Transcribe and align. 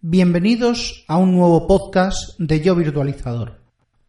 Bienvenidos 0.00 1.04
a 1.08 1.16
un 1.16 1.32
nuevo 1.32 1.66
podcast 1.66 2.38
de 2.38 2.60
Yo 2.60 2.76
Virtualizador. 2.76 3.58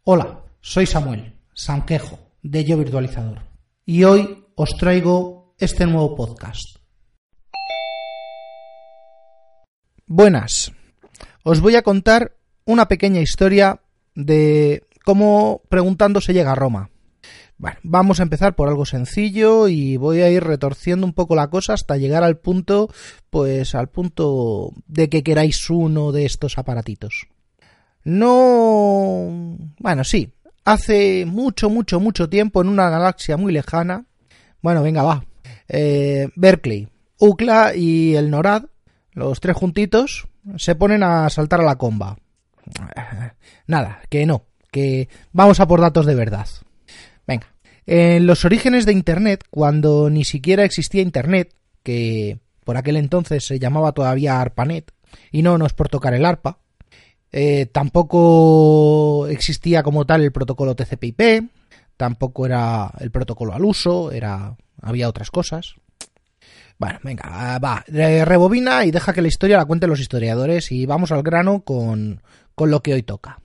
Hola, 0.04 0.44
soy 0.62 0.86
Samuel 0.86 1.34
Sanquejo 1.56 2.20
de 2.44 2.64
Yo 2.64 2.78
Virtualizador 2.78 3.40
y 3.88 4.04
hoy 4.04 4.46
os 4.54 4.70
traigo 4.78 5.56
este 5.58 5.88
nuevo 5.88 6.16
podcast. 6.16 6.78
Buenas, 10.06 10.72
os 11.42 11.60
voy 11.60 11.76
a 11.76 11.82
contar 11.82 12.38
una 12.66 12.88
pequeña 12.88 13.22
historia 13.22 13.82
de 14.14 14.84
cómo 15.04 15.64
preguntando 15.70 16.22
se 16.22 16.34
llega 16.34 16.52
a 16.52 16.56
Roma. 16.56 16.92
Bueno, 17.60 17.78
vamos 17.84 18.22
a 18.22 18.24
empezar 18.24 18.56
por 18.56 18.70
algo 18.70 18.86
sencillo 18.86 19.68
y 19.68 19.98
voy 19.98 20.22
a 20.22 20.30
ir 20.30 20.46
retorciendo 20.46 21.06
un 21.06 21.12
poco 21.12 21.36
la 21.36 21.50
cosa 21.50 21.74
hasta 21.74 21.98
llegar 21.98 22.24
al 22.24 22.38
punto, 22.38 22.90
pues 23.30 23.76
al 23.76 23.90
punto 23.90 24.72
de 24.88 25.10
que 25.10 25.24
queráis 25.24 25.70
uno 25.70 26.14
de 26.14 26.24
estos 26.24 26.58
aparatitos. 26.58 27.28
No... 28.06 29.58
Bueno, 29.78 30.06
sí, 30.06 30.32
hace 30.64 31.26
mucho, 31.26 31.70
mucho, 31.70 32.00
mucho 32.00 32.30
tiempo 32.30 32.62
en 32.62 32.70
una 32.70 32.90
galaxia 32.90 33.36
muy 33.36 33.52
lejana. 33.52 34.06
Bueno, 34.62 34.82
venga, 34.82 35.04
va. 35.04 35.26
Eh, 35.68 36.30
Berkeley, 36.38 36.88
UCLA 37.20 37.76
y 37.76 38.16
el 38.16 38.32
NORAD, 38.32 38.68
los 39.12 39.42
tres 39.42 39.58
juntitos, 39.58 40.30
se 40.56 40.76
ponen 40.76 41.04
a 41.04 41.30
saltar 41.30 41.60
a 41.60 41.66
la 41.66 41.78
comba. 41.78 42.18
Nada, 43.68 44.00
que 44.08 44.26
no, 44.26 44.46
que 44.72 45.10
vamos 45.34 45.60
a 45.60 45.68
por 45.68 45.82
datos 45.82 46.06
de 46.06 46.16
verdad. 46.16 46.48
Venga. 47.30 47.48
En 47.86 48.26
los 48.26 48.44
orígenes 48.44 48.88
de 48.88 48.92
Internet, 48.92 49.44
cuando 49.52 50.10
ni 50.10 50.26
siquiera 50.26 50.64
existía 50.64 51.04
Internet, 51.04 51.54
que 51.84 52.40
por 52.64 52.76
aquel 52.76 52.98
entonces 52.98 53.46
se 53.46 53.60
llamaba 53.60 53.92
todavía 53.92 54.42
ARPANET, 54.42 54.92
y 55.32 55.44
no, 55.44 55.58
no 55.60 55.68
es 55.68 55.74
por 55.74 55.90
tocar 55.90 56.16
el 56.16 56.26
arpa, 56.26 56.58
eh, 57.32 57.68
tampoco 57.68 59.28
existía 59.28 59.84
como 59.84 60.06
tal 60.06 60.24
el 60.24 60.32
protocolo 60.32 60.76
TCP/IP, 60.76 61.50
tampoco 61.98 62.48
era 62.48 62.92
el 63.00 63.12
protocolo 63.12 63.54
al 63.54 63.64
uso, 63.64 64.12
era 64.12 64.56
había 64.82 65.08
otras 65.08 65.30
cosas. 65.30 65.76
Bueno, 66.80 66.98
venga, 67.04 67.60
va, 67.60 67.84
rebobina 67.88 68.86
y 68.86 68.92
deja 68.92 69.14
que 69.14 69.22
la 69.22 69.28
historia 69.28 69.58
la 69.58 69.66
cuenten 69.66 69.90
los 69.90 70.00
historiadores 70.00 70.72
y 70.72 70.88
vamos 70.88 71.12
al 71.12 71.22
grano 71.22 71.62
con, 71.62 72.24
con 72.56 72.72
lo 72.72 72.82
que 72.82 72.94
hoy 72.94 73.04
toca. 73.04 73.40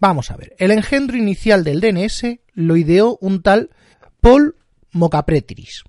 Vamos 0.00 0.30
a 0.30 0.36
ver, 0.36 0.54
el 0.58 0.70
engendro 0.70 1.16
inicial 1.16 1.64
del 1.64 1.80
DNS 1.80 2.38
lo 2.52 2.76
ideó 2.76 3.18
un 3.20 3.42
tal 3.42 3.70
Paul 4.20 4.56
Mokapretris, 4.92 5.84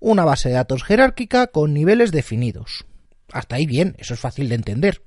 una 0.00 0.24
base 0.24 0.48
de 0.48 0.56
datos 0.56 0.84
jerárquica 0.84 1.46
con 1.48 1.74
niveles 1.74 2.12
definidos. 2.12 2.86
Hasta 3.32 3.56
ahí 3.56 3.66
bien, 3.66 3.94
eso 3.98 4.14
es 4.14 4.20
fácil 4.20 4.48
de 4.48 4.54
entender. 4.54 5.02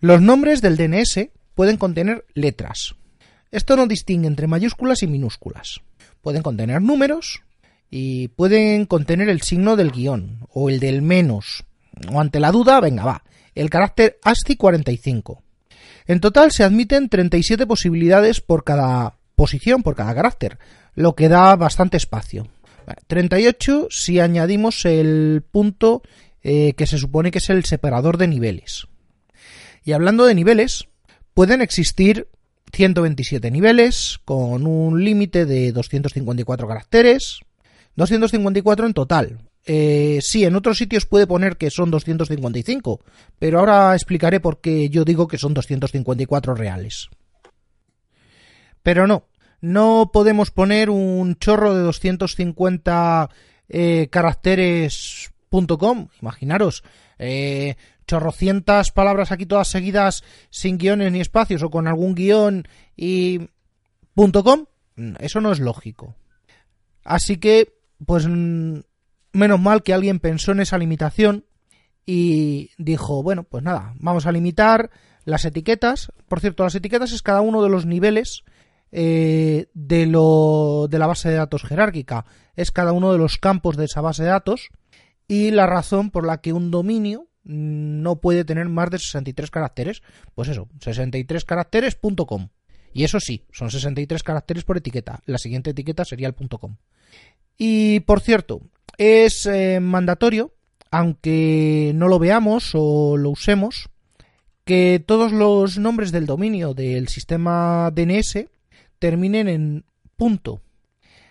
Los 0.00 0.20
nombres 0.20 0.60
del 0.60 0.76
DNS 0.76 1.30
pueden 1.54 1.76
contener 1.76 2.26
letras. 2.34 2.94
Esto 3.50 3.76
no 3.76 3.86
distingue 3.86 4.26
entre 4.26 4.46
mayúsculas 4.46 5.02
y 5.02 5.06
minúsculas. 5.06 5.80
Pueden 6.20 6.42
contener 6.42 6.82
números 6.82 7.42
y 7.90 8.28
pueden 8.28 8.86
contener 8.86 9.28
el 9.28 9.42
signo 9.42 9.76
del 9.76 9.92
guion 9.92 10.46
o 10.48 10.68
el 10.68 10.80
del 10.80 11.02
menos. 11.02 11.64
O 12.12 12.20
ante 12.20 12.40
la 12.40 12.50
duda, 12.50 12.80
venga, 12.80 13.04
va, 13.04 13.24
el 13.54 13.70
carácter 13.70 14.18
ASCII 14.24 14.56
45. 14.56 15.43
En 16.06 16.20
total 16.20 16.52
se 16.52 16.64
admiten 16.64 17.08
37 17.08 17.66
posibilidades 17.66 18.40
por 18.40 18.64
cada 18.64 19.16
posición, 19.36 19.82
por 19.82 19.96
cada 19.96 20.14
carácter, 20.14 20.58
lo 20.94 21.14
que 21.14 21.28
da 21.28 21.56
bastante 21.56 21.96
espacio. 21.96 22.46
38 23.06 23.88
si 23.90 24.20
añadimos 24.20 24.84
el 24.84 25.42
punto 25.50 26.02
eh, 26.42 26.74
que 26.74 26.86
se 26.86 26.98
supone 26.98 27.30
que 27.30 27.38
es 27.38 27.48
el 27.48 27.64
separador 27.64 28.18
de 28.18 28.28
niveles. 28.28 28.86
Y 29.84 29.92
hablando 29.92 30.26
de 30.26 30.34
niveles, 30.34 30.86
pueden 31.32 31.62
existir 31.62 32.28
127 32.72 33.50
niveles 33.50 34.18
con 34.24 34.66
un 34.66 35.02
límite 35.02 35.46
de 35.46 35.72
254 35.72 36.68
caracteres, 36.68 37.40
254 37.96 38.86
en 38.86 38.92
total, 38.92 39.38
eh, 39.66 40.18
sí, 40.20 40.44
en 40.44 40.56
otros 40.56 40.76
sitios 40.76 41.06
puede 41.06 41.26
poner 41.26 41.56
que 41.56 41.70
son 41.70 41.90
255, 41.90 43.00
pero 43.38 43.60
ahora 43.60 43.94
explicaré 43.94 44.40
por 44.40 44.60
qué 44.60 44.90
yo 44.90 45.04
digo 45.04 45.26
que 45.26 45.38
son 45.38 45.54
254 45.54 46.54
reales. 46.54 47.08
Pero 48.82 49.06
no, 49.06 49.26
no 49.60 50.10
podemos 50.12 50.50
poner 50.50 50.90
un 50.90 51.36
chorro 51.36 51.74
de 51.74 51.82
250 51.82 53.30
eh, 53.70 54.08
caracteres.com, 54.10 56.08
imaginaros, 56.20 56.84
eh, 57.18 57.76
chorrocientas 58.06 58.90
palabras 58.90 59.32
aquí 59.32 59.46
todas 59.46 59.68
seguidas 59.68 60.24
sin 60.50 60.76
guiones 60.76 61.10
ni 61.12 61.20
espacios 61.20 61.62
o 61.62 61.70
con 61.70 61.88
algún 61.88 62.14
guion 62.14 62.68
y 62.94 63.48
.com, 64.14 64.66
eso 65.18 65.40
no 65.40 65.50
es 65.50 65.60
lógico. 65.60 66.14
Así 67.02 67.38
que, 67.38 67.72
pues 68.04 68.26
menos 69.34 69.60
mal 69.60 69.82
que 69.82 69.92
alguien 69.92 70.20
pensó 70.20 70.52
en 70.52 70.60
esa 70.60 70.78
limitación 70.78 71.44
y 72.06 72.70
dijo, 72.78 73.22
bueno, 73.22 73.44
pues 73.44 73.62
nada, 73.62 73.94
vamos 73.98 74.26
a 74.26 74.32
limitar 74.32 74.90
las 75.24 75.44
etiquetas. 75.44 76.12
Por 76.28 76.40
cierto, 76.40 76.64
las 76.64 76.74
etiquetas 76.74 77.12
es 77.12 77.22
cada 77.22 77.40
uno 77.40 77.62
de 77.62 77.68
los 77.68 77.86
niveles 77.86 78.44
eh, 78.92 79.66
de, 79.74 80.06
lo, 80.06 80.86
de 80.88 80.98
la 80.98 81.06
base 81.06 81.28
de 81.28 81.36
datos 81.36 81.64
jerárquica. 81.64 82.24
Es 82.56 82.70
cada 82.70 82.92
uno 82.92 83.12
de 83.12 83.18
los 83.18 83.38
campos 83.38 83.76
de 83.76 83.86
esa 83.86 84.00
base 84.00 84.22
de 84.22 84.30
datos 84.30 84.70
y 85.26 85.50
la 85.50 85.66
razón 85.66 86.10
por 86.10 86.26
la 86.26 86.40
que 86.40 86.52
un 86.52 86.70
dominio 86.70 87.28
no 87.42 88.20
puede 88.20 88.44
tener 88.44 88.68
más 88.68 88.90
de 88.90 88.98
63 88.98 89.50
caracteres. 89.50 90.02
Pues 90.34 90.48
eso, 90.48 90.68
63 90.80 91.44
caracteres.com. 91.44 92.48
Y 92.92 93.02
eso 93.02 93.18
sí, 93.18 93.44
son 93.50 93.70
63 93.70 94.22
caracteres 94.22 94.64
por 94.64 94.76
etiqueta. 94.76 95.20
La 95.26 95.38
siguiente 95.38 95.70
etiqueta 95.70 96.04
sería 96.04 96.28
el 96.28 96.34
.com. 96.34 96.76
Y 97.58 98.00
por 98.00 98.20
cierto, 98.20 98.60
es 98.98 99.46
eh, 99.46 99.80
mandatorio, 99.80 100.52
aunque 100.90 101.92
no 101.94 102.08
lo 102.08 102.18
veamos 102.18 102.70
o 102.74 103.16
lo 103.16 103.30
usemos, 103.30 103.88
que 104.64 105.02
todos 105.04 105.32
los 105.32 105.78
nombres 105.78 106.12
del 106.12 106.26
dominio 106.26 106.74
del 106.74 107.08
sistema 107.08 107.90
DNS 107.90 108.46
terminen 108.98 109.48
en 109.48 109.84
punto. 110.16 110.62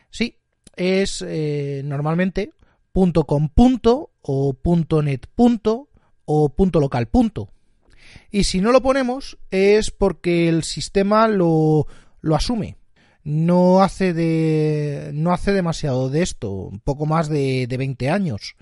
Sí, 0.09 0.37
es 0.75 1.23
eh, 1.27 1.81
normalmente 1.83 2.51
.com 2.93 3.49
punto 3.49 4.11
o 4.21 4.55
.net 5.03 5.21
punto 5.33 5.89
o 6.25 6.49
punto 6.49 6.79
local 6.79 7.07
punto. 7.07 7.49
Y 8.29 8.43
si 8.43 8.61
no 8.61 8.71
lo 8.71 8.81
ponemos 8.81 9.37
es 9.49 9.89
porque 9.89 10.47
el 10.47 10.63
sistema 10.63 11.27
lo 11.27 11.87
asume 12.35 12.77
no 13.23 13.81
hace 13.81 14.13
de 14.13 15.11
no 15.13 15.31
hace 15.31 15.53
demasiado 15.53 16.09
de 16.09 16.23
esto, 16.23 16.71
poco 16.83 17.05
más 17.05 17.29
de, 17.29 17.67
de 17.67 17.77
20 17.77 18.09
años. 18.09 18.55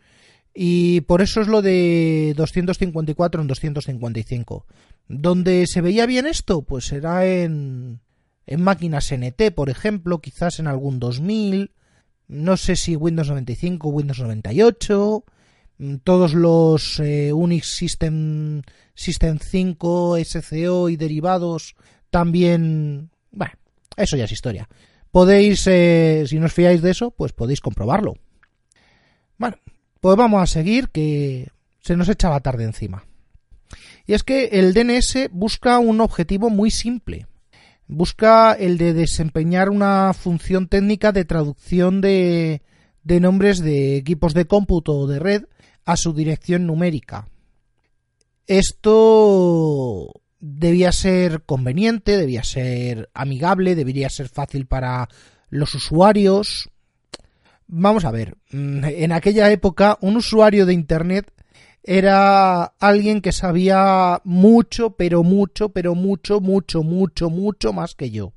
Y 0.54 1.02
por 1.02 1.22
eso 1.22 1.42
es 1.42 1.48
lo 1.48 1.62
de 1.62 2.34
254 2.36 3.42
en 3.42 3.48
255. 3.48 4.66
Donde 5.08 5.66
se 5.68 5.82
veía 5.82 6.06
bien 6.06 6.28
esto, 6.28 6.62
pues 6.64 6.85
será 6.85 7.26
en, 7.26 8.02
en 8.46 8.62
máquinas 8.62 9.12
NT, 9.12 9.52
por 9.56 9.70
ejemplo, 9.70 10.20
quizás 10.20 10.59
en 10.59 10.68
algún 10.68 11.00
2000, 11.00 11.72
no 12.28 12.58
sé 12.58 12.76
si 12.76 12.96
Windows 12.96 13.30
95, 13.30 13.90
Windows 13.90 14.20
98, 14.20 15.24
mm, 15.78 15.96
todos 16.03 16.34
los 16.34 17.00
eh, 17.00 17.34
Unix 17.34 17.68
System, 17.68 18.62
System 18.94 19.40
5, 19.40 20.18
SCO 20.24 20.90
y 20.90 20.97
derivados 20.97 21.76
también, 22.09 23.12
bueno, 23.32 23.53
eso 23.97 24.17
ya 24.17 24.26
es 24.26 24.32
historia. 24.32 24.67
Podéis, 25.11 25.67
eh, 25.67 26.23
si 26.28 26.40
no 26.40 26.46
os 26.46 26.53
fiáis 26.53 26.82
de 26.82 26.91
eso, 26.91 27.11
pues 27.11 27.34
podéis 27.34 27.59
comprobarlo. 27.59 28.16
Bueno, 29.38 29.58
pues 29.99 30.17
vamos 30.17 30.41
a 30.41 30.47
seguir 30.47 30.90
que 30.90 31.49
se 31.82 31.97
nos 31.97 32.08
echa 32.09 32.29
la 32.29 32.40
tarde 32.40 32.64
encima. 32.64 33.05
Y 34.05 34.14
es 34.14 34.23
que 34.23 34.46
el 34.53 34.73
DNS 34.73 35.29
busca 35.32 35.79
un 35.79 36.02
objetivo 36.02 36.49
muy 36.49 36.72
simple. 36.72 37.28
Busca 37.88 38.53
el 38.53 38.78
de 38.78 38.93
desempeñar 38.93 39.70
una 39.70 40.14
función 40.14 40.67
técnica 40.67 41.11
de 41.11 41.26
traducción 41.26 41.99
de, 41.99 42.61
de 43.03 43.20
nombres 43.20 43.59
de 43.59 43.97
equipos 43.97 44.34
de 44.34 44.46
cómputo 44.46 44.94
o 44.94 45.08
de 45.08 45.20
red 45.20 45.44
a 45.85 45.97
su 45.97 46.14
dirección 46.14 46.67
numérica. 46.67 47.28
esto 48.47 50.21
debía 50.41 50.91
ser 50.91 51.43
conveniente, 51.43 52.17
debía 52.17 52.43
ser 52.43 53.09
amigable, 53.14 53.76
debería 53.76 54.09
ser 54.09 54.28
fácil 54.28 54.66
para 54.66 55.08
los 55.49 55.73
usuarios. 55.76 56.70
Vamos 57.67 58.03
a 58.03 58.11
ver, 58.11 58.38
mm, 58.52 58.84
en 58.84 59.11
aquella 59.11 59.49
época 59.52 59.97
un 60.02 60.17
usuario 60.17 60.66
de 60.66 60.73
Internet 60.73 61.32
era 61.84 62.64
alguien 62.79 63.22
que 63.22 63.32
sabía 63.32 64.20
mucho, 64.23 64.91
pero 64.91 65.23
mucho, 65.23 65.70
pero 65.70 65.96
mucho, 65.96 66.41
mucho, 66.41 66.84
mucho, 66.84 67.29
mucho 67.29 67.72
más 67.72 67.96
que 67.96 68.11
yo. 68.11 68.34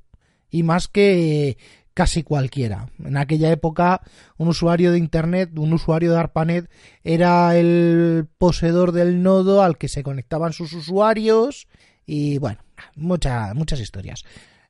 Y 0.49 0.63
más 0.63 0.87
que 0.87 1.57
casi 1.93 2.23
cualquiera. 2.23 2.89
En 3.03 3.17
aquella 3.17 3.51
época, 3.51 4.01
un 4.37 4.49
usuario 4.49 4.91
de 4.91 4.97
Internet, 4.97 5.57
un 5.57 5.73
usuario 5.73 6.11
de 6.11 6.19
ARPANET, 6.19 6.69
era 7.03 7.57
el 7.57 8.27
poseedor 8.37 8.91
del 8.91 9.23
nodo 9.23 9.63
al 9.63 9.77
que 9.77 9.87
se 9.87 10.03
conectaban 10.03 10.53
sus 10.53 10.73
usuarios 10.73 11.67
y 12.05 12.37
bueno, 12.37 12.59
muchas, 12.95 13.53
muchas 13.55 13.79
historias. 13.79 14.23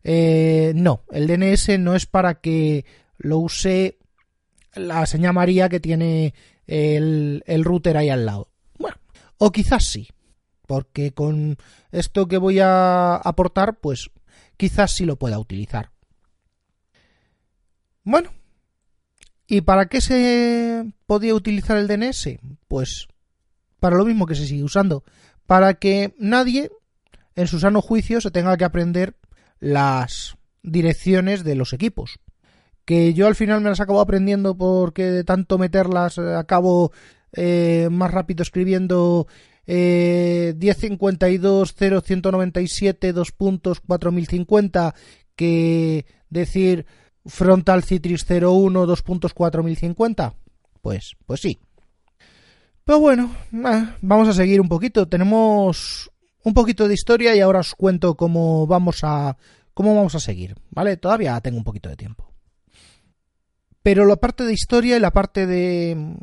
Eh, 0.04 0.74
no, 0.76 1.04
el 1.12 1.28
DNS 1.28 1.80
no 1.80 1.96
es 1.96 2.06
para 2.06 2.36
que 2.36 2.86
lo 3.18 3.40
use 3.40 3.98
la 4.76 5.06
señal 5.06 5.34
María 5.34 5.70
que 5.70 5.80
tiene 5.80 6.34
el, 6.68 7.44
el 7.46 7.64
router 7.64 7.98
ahí 7.98 8.10
al 8.10 8.26
lado. 8.26 8.50
Bueno, 8.78 8.98
o 9.38 9.52
quizás 9.52 9.86
sí, 9.86 10.08
porque 10.68 11.12
con 11.12 11.58
esto 11.92 12.28
que 12.28 12.38
voy 12.38 12.60
a 12.60 13.16
aportar, 13.16 13.80
pues 13.80 14.12
quizás 14.58 14.92
sí 14.92 15.06
lo 15.06 15.18
pueda 15.18 15.40
utilizar. 15.40 15.92
Bueno, 18.04 18.32
¿y 19.48 19.62
para 19.62 19.88
qué 19.88 20.02
se 20.02 20.86
podía 21.08 21.34
utilizar 21.34 21.78
el 21.78 21.88
DNS? 21.88 22.38
Pues 22.68 23.08
para 23.80 23.98
lo 23.98 24.06
mismo 24.06 24.26
que 24.26 24.36
se 24.36 24.46
sigue 24.46 24.64
usando, 24.64 25.04
para 25.48 25.76
que 25.76 26.14
nadie 26.18 26.72
en 27.36 27.48
su 27.48 27.60
sano 27.60 27.82
juicio 27.82 28.22
se 28.22 28.32
tenga 28.32 28.58
que 28.58 28.66
aprender 28.66 29.16
las 29.60 30.38
direcciones 30.64 31.44
de 31.44 31.56
los 31.56 31.74
equipos. 31.74 32.20
Que 32.86 33.14
yo 33.14 33.28
al 33.28 33.36
final 33.36 33.62
me 33.62 33.70
las 33.70 33.80
acabo 33.80 34.00
aprendiendo 34.00 34.56
porque 34.56 35.06
de 35.06 35.24
tanto 35.24 35.58
meterlas 35.58 36.18
eh, 36.18 36.36
acabo 36.36 36.92
eh, 37.34 37.90
más 37.92 38.12
rápido 38.12 38.44
escribiendo 38.44 39.28
eh, 39.66 40.54
1052 40.60 41.76
0197 41.76 43.14
2 43.14 43.32
puntos 43.32 43.80
4050 43.82 44.94
que 45.36 46.06
decir 46.30 46.86
frontal 47.26 47.84
citrus 47.84 48.26
01 48.30 48.86
2 48.86 49.02
puntos 49.02 49.34
4050 49.34 50.36
pues 50.82 51.16
pues 51.26 51.42
sí. 51.42 51.60
Pero 52.84 53.00
bueno 53.00 53.36
eh, 53.52 53.88
vamos 54.02 54.28
a 54.28 54.34
seguir 54.34 54.62
un 54.62 54.70
poquito. 54.70 55.08
Tenemos 55.08 56.12
un 56.46 56.54
poquito 56.54 56.88
de 56.88 56.94
historia 56.94 57.36
y 57.36 57.42
ahora 57.42 57.60
os 57.60 57.74
cuento 57.74 58.16
cómo 58.16 58.68
vamos 58.68 59.00
a 59.04 59.36
cómo 59.74 59.96
vamos 59.96 60.16
a 60.16 60.20
seguir, 60.20 60.56
¿vale? 60.70 60.96
Todavía 60.96 61.42
tengo 61.42 61.58
un 61.58 61.64
poquito 61.64 61.90
de 61.90 61.98
tiempo. 61.98 62.32
Pero 63.82 64.06
la 64.06 64.16
parte 64.16 64.46
de 64.46 64.54
historia 64.54 64.96
y 64.96 65.00
la 65.00 65.12
parte 65.12 65.48
de 65.48 66.16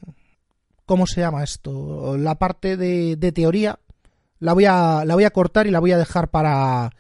¿cómo 0.87 1.07
se 1.07 1.21
llama 1.21 1.43
esto? 1.43 2.17
La 2.17 2.37
parte 2.37 2.77
de, 2.77 3.33
teoría 3.33 3.81
la 4.39 4.53
voy 4.53 4.65
a 4.65 5.05
la 5.05 5.15
voy 5.15 5.25
a 5.25 5.31
cortar 5.31 5.67
y 5.67 5.71
la 5.71 5.81
voy 5.81 5.91
a 5.91 5.99
dejar 5.99 6.31
para 6.31 6.91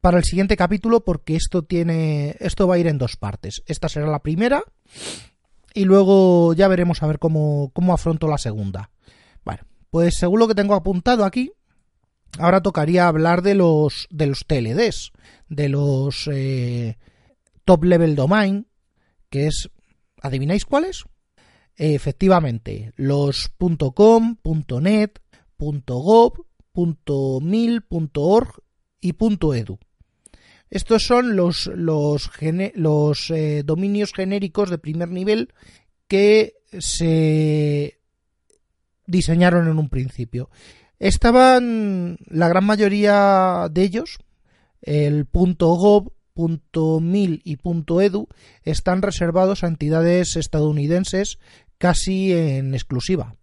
para 0.00 0.16
el 0.16 0.24
siguiente 0.24 0.56
capítulo 0.56 1.04
porque 1.04 1.36
esto 1.36 1.62
tiene 1.62 2.36
esto 2.40 2.66
va 2.66 2.76
a 2.76 2.78
ir 2.78 2.86
en 2.86 2.98
dos 2.98 3.16
partes. 3.16 3.62
Esta 3.66 3.90
será 3.90 4.06
la 4.06 4.22
primera 4.22 4.64
y 5.74 5.84
luego 5.84 6.54
ya 6.54 6.68
veremos 6.68 7.02
a 7.02 7.06
ver 7.06 7.18
cómo 7.18 7.70
cómo 7.74 7.92
afronto 7.92 8.28
la 8.28 8.38
segunda. 8.38 8.90
Bueno, 9.44 9.62
pues 9.90 10.14
según 10.16 10.40
lo 10.40 10.48
que 10.48 10.54
tengo 10.54 10.74
apuntado 10.74 11.26
aquí, 11.26 11.52
Ahora 12.38 12.62
tocaría 12.62 13.08
hablar 13.08 13.42
de 13.42 13.54
los, 13.54 14.08
de 14.10 14.26
los 14.26 14.46
TLDs, 14.46 15.12
de 15.48 15.68
los 15.68 16.28
eh, 16.32 16.96
Top 17.64 17.84
Level 17.84 18.16
Domain, 18.16 18.66
que 19.28 19.46
es, 19.46 19.70
¿adivináis 20.22 20.64
cuáles? 20.64 21.04
efectivamente, 21.76 22.92
los 22.96 23.50
.com, 23.94 24.36
.net, 24.80 25.18
.gov, 25.58 26.32
.mil, 27.42 27.84
.org 28.14 28.62
y 29.00 29.10
.edu. 29.10 29.78
Estos 30.70 31.02
son 31.04 31.36
los, 31.36 31.66
los, 31.74 32.30
eh, 33.30 33.62
dominios 33.64 34.12
genéricos 34.12 34.70
de 34.70 34.78
primer 34.78 35.10
nivel 35.10 35.52
que 36.08 36.54
se 36.78 37.98
diseñaron 39.06 39.68
en 39.68 39.78
un 39.78 39.88
principio 39.88 40.50
Estaban 41.02 42.16
la 42.28 42.46
gran 42.46 42.64
mayoría 42.64 43.66
de 43.72 43.82
ellos, 43.82 44.20
el 44.82 45.26
.gov, 45.32 46.12
.mil 47.00 47.42
y 47.44 47.58
.edu, 47.58 48.28
están 48.62 49.02
reservados 49.02 49.64
a 49.64 49.66
entidades 49.66 50.36
estadounidenses 50.36 51.40
casi 51.78 52.32
en 52.32 52.72
exclusiva. 52.74 53.34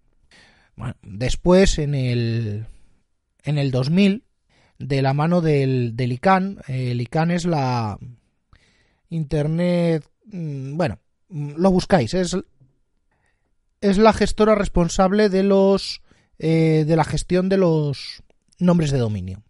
después, 1.02 1.80
en 1.80 1.96
el, 1.96 2.66
en 3.44 3.58
el 3.58 3.72
2000, 3.72 4.24
de 4.78 5.02
la 5.02 5.14
mano 5.14 5.42
del, 5.42 5.96
ICANN, 5.98 6.62
el 6.70 7.02
ICANN 7.02 7.32
es 7.32 7.44
la 7.44 8.00
Internet, 9.10 10.06
mm, 10.32 10.78
bueno, 10.78 11.00
lo 11.28 11.72
buscáis, 11.72 12.14
es, 12.14 12.38
es 13.82 13.98
la 13.98 14.14
gestora 14.14 14.56
responsable 14.56 15.28
de 15.28 15.44
los 15.44 16.02
eh, 16.40 16.86
de 16.88 16.96
la 16.96 17.04
gestión 17.04 17.50
de 17.50 17.58
los 17.58 18.24
nombres 18.60 18.92
de 18.92 18.98
dominio. 18.98 19.44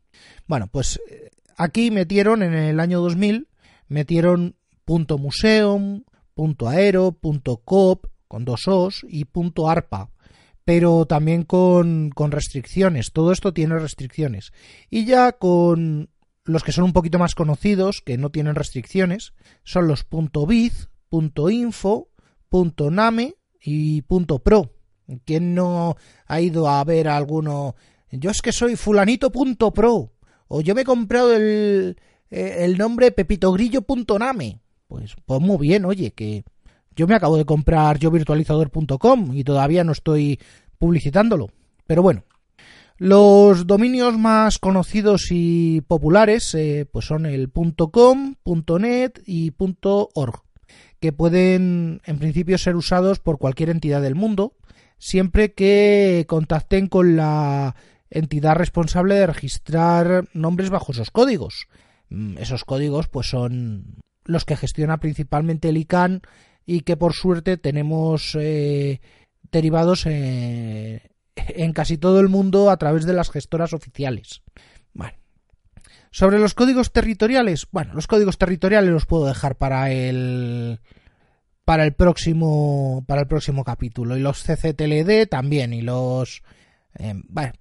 Bueno, 0.47 0.67
pues 0.67 0.99
eh, 1.09 1.29
aquí 1.55 1.91
metieron 1.91 2.43
en 2.43 2.53
el 2.53 2.79
año 2.79 2.99
2000, 2.99 3.47
metieron 3.87 4.55
punto 4.85 5.17
.museum, 5.17 6.03
punto 6.33 6.67
.aero, 6.67 7.11
punto 7.11 7.57
.cop, 7.57 8.07
con 8.27 8.43
dos 8.45 8.67
os, 8.67 9.05
y 9.07 9.25
punto 9.25 9.69
.arpa, 9.69 10.09
pero 10.65 11.05
también 11.05 11.43
con, 11.43 12.09
con 12.09 12.31
restricciones. 12.31 13.11
Todo 13.13 13.31
esto 13.31 13.53
tiene 13.53 13.77
restricciones. 13.77 14.51
Y 14.89 15.05
ya 15.05 15.33
con 15.33 16.09
los 16.43 16.63
que 16.63 16.71
son 16.71 16.85
un 16.85 16.93
poquito 16.93 17.19
más 17.19 17.35
conocidos, 17.35 18.01
que 18.01 18.17
no 18.17 18.31
tienen 18.31 18.55
restricciones, 18.55 19.33
son 19.63 19.87
los 19.87 20.03
punto 20.03 20.47
.biz, 20.47 20.89
punto 21.09 21.49
.info, 21.51 22.09
punto 22.49 22.89
.name 22.89 23.35
y 23.61 24.01
punto 24.01 24.39
.pro. 24.39 24.71
¿Quién 25.25 25.55
no 25.55 25.95
ha 26.27 26.41
ido 26.41 26.67
a 26.67 26.83
ver 26.83 27.07
a 27.07 27.17
alguno? 27.17 27.75
Yo 28.11 28.31
es 28.31 28.41
que 28.41 28.51
soy 28.51 28.75
fulanito.pro. 28.75 30.11
O 30.47 30.61
yo 30.61 30.75
me 30.75 30.81
he 30.81 30.85
comprado 30.85 31.35
el, 31.35 31.97
eh, 32.31 32.57
el 32.59 32.77
nombre 32.77 33.11
pepitogrillo.name. 33.11 34.59
Pues, 34.87 35.15
pues 35.25 35.41
muy 35.41 35.57
bien, 35.57 35.85
oye, 35.85 36.11
que 36.11 36.43
yo 36.95 37.07
me 37.07 37.15
acabo 37.15 37.37
de 37.37 37.45
comprar 37.45 37.99
yo 37.99 38.11
virtualizador.com 38.11 39.35
y 39.35 39.43
todavía 39.43 39.83
no 39.83 39.91
estoy 39.91 40.39
publicitándolo. 40.79 41.49
Pero 41.85 42.01
bueno, 42.01 42.23
los 42.97 43.67
dominios 43.67 44.17
más 44.17 44.59
conocidos 44.59 45.27
y 45.29 45.81
populares 45.81 46.53
eh, 46.55 46.87
pues 46.91 47.05
son 47.05 47.25
el 47.25 47.51
.com, 47.51 48.35
.net 48.79 49.21
y 49.25 49.53
.org, 50.13 50.43
que 50.99 51.13
pueden 51.13 52.01
en 52.05 52.19
principio 52.19 52.57
ser 52.57 52.75
usados 52.75 53.19
por 53.19 53.37
cualquier 53.37 53.69
entidad 53.69 54.01
del 54.01 54.15
mundo 54.15 54.53
siempre 54.99 55.53
que 55.53 56.25
contacten 56.27 56.87
con 56.87 57.15
la 57.15 57.75
entidad 58.11 58.55
responsable 58.55 59.15
de 59.15 59.27
registrar 59.27 60.25
nombres 60.33 60.69
bajo 60.69 60.91
esos 60.91 61.09
códigos. 61.09 61.67
Mm, 62.09 62.37
esos 62.37 62.65
códigos 62.65 63.07
pues 63.07 63.27
son 63.27 63.95
los 64.25 64.45
que 64.45 64.57
gestiona 64.57 64.99
principalmente 64.99 65.69
el 65.69 65.77
ICANN 65.77 66.21
y 66.65 66.81
que 66.81 66.97
por 66.97 67.13
suerte 67.13 67.57
tenemos 67.57 68.35
eh, 68.39 69.01
derivados 69.51 70.05
en 70.05 71.73
casi 71.73 71.97
todo 71.97 72.19
el 72.19 72.29
mundo 72.29 72.69
a 72.69 72.77
través 72.77 73.05
de 73.05 73.13
las 73.13 73.31
gestoras 73.31 73.73
oficiales. 73.73 74.43
Bueno. 74.93 75.17
Sobre 76.11 76.39
los 76.39 76.53
códigos 76.55 76.91
territoriales, 76.91 77.67
bueno, 77.71 77.93
los 77.93 78.07
códigos 78.07 78.37
territoriales 78.37 78.91
los 78.91 79.05
puedo 79.05 79.25
dejar 79.25 79.55
para 79.55 79.91
el 79.91 80.79
para 81.69 81.83
el 81.83 81.93
próximo 81.93 83.05
para 83.05 83.21
el 83.21 83.27
próximo 83.27 83.63
capítulo. 83.63 84.17
Y 84.17 84.21
los 84.21 84.41
CCTLD 84.41 85.27
también 85.29 85.71
y 85.71 85.83
los 85.83 86.41
eh, 86.97 87.13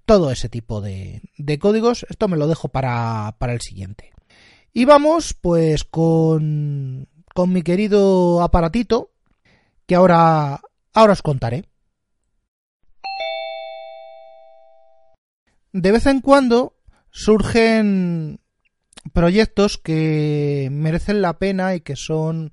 todo 0.06 0.30
ese 0.30 0.48
tipo 0.48 0.80
de, 0.80 1.20
de, 1.36 1.58
códigos. 1.58 2.06
Esto 2.08 2.26
me 2.26 2.38
lo 2.38 2.46
dejo 2.46 2.70
para, 2.70 3.36
para 3.38 3.52
el 3.52 3.60
siguiente. 3.60 4.14
Y 4.72 4.86
vamos 4.86 5.34
pues 5.34 5.84
con 5.84 7.06
con 7.34 7.52
mi 7.52 7.60
querido 7.60 8.40
aparatito 8.40 9.10
que 9.86 9.94
ahora 9.94 10.62
ahora 10.94 11.12
os 11.12 11.20
contaré. 11.20 11.66
De 15.74 15.92
vez 15.92 16.06
en 16.06 16.22
cuando 16.22 16.78
surgen 17.10 18.40
proyectos 19.12 19.76
que 19.76 20.70
merecen 20.72 21.20
la 21.20 21.38
pena 21.38 21.74
y 21.74 21.82
que 21.82 21.94
son 21.94 22.52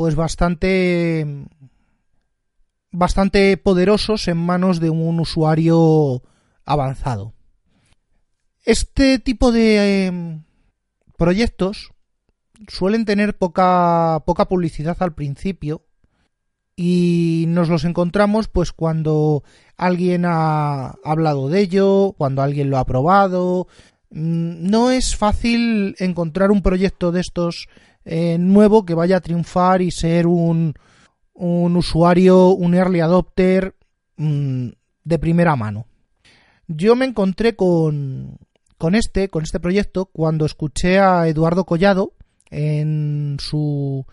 pues 0.00 0.14
bastante 0.14 1.26
bastante 2.90 3.58
poderosos 3.58 4.28
en 4.28 4.38
manos 4.38 4.80
de 4.80 4.88
un 4.88 5.20
usuario 5.20 6.22
avanzado. 6.64 7.34
Este 8.64 9.18
tipo 9.18 9.52
de 9.52 10.06
em, 10.06 10.44
proyectos 11.18 11.92
suelen 12.66 13.04
tener 13.04 13.36
poca, 13.36 14.22
poca 14.24 14.48
publicidad 14.48 14.96
al 15.00 15.14
principio 15.14 15.84
y 16.76 17.44
nos 17.48 17.68
los 17.68 17.84
encontramos 17.84 18.48
pues 18.48 18.72
cuando 18.72 19.44
alguien 19.76 20.24
ha 20.24 20.94
hablado 21.04 21.50
de 21.50 21.60
ello, 21.60 22.14
cuando 22.16 22.40
alguien 22.40 22.70
lo 22.70 22.78
ha 22.78 22.86
probado. 22.86 23.68
Mm, 24.08 24.70
no 24.70 24.92
es 24.92 25.14
fácil 25.14 25.94
encontrar 25.98 26.50
un 26.50 26.62
proyecto 26.62 27.12
de 27.12 27.20
estos 27.20 27.68
eh, 28.04 28.38
nuevo 28.38 28.84
que 28.84 28.94
vaya 28.94 29.18
a 29.18 29.20
triunfar 29.20 29.82
y 29.82 29.90
ser 29.90 30.26
un, 30.26 30.74
un 31.34 31.76
usuario, 31.76 32.48
un 32.48 32.74
early 32.74 33.00
adopter 33.00 33.74
mm, 34.16 34.68
de 35.04 35.18
primera 35.18 35.56
mano. 35.56 35.86
Yo 36.66 36.94
me 36.96 37.06
encontré 37.06 37.56
con, 37.56 38.38
con 38.78 38.94
este, 38.94 39.28
con 39.28 39.42
este 39.42 39.60
proyecto, 39.60 40.06
cuando 40.06 40.46
escuché 40.46 40.98
a 40.98 41.26
Eduardo 41.28 41.64
Collado 41.64 42.14
en 42.50 43.36
su 43.40 44.06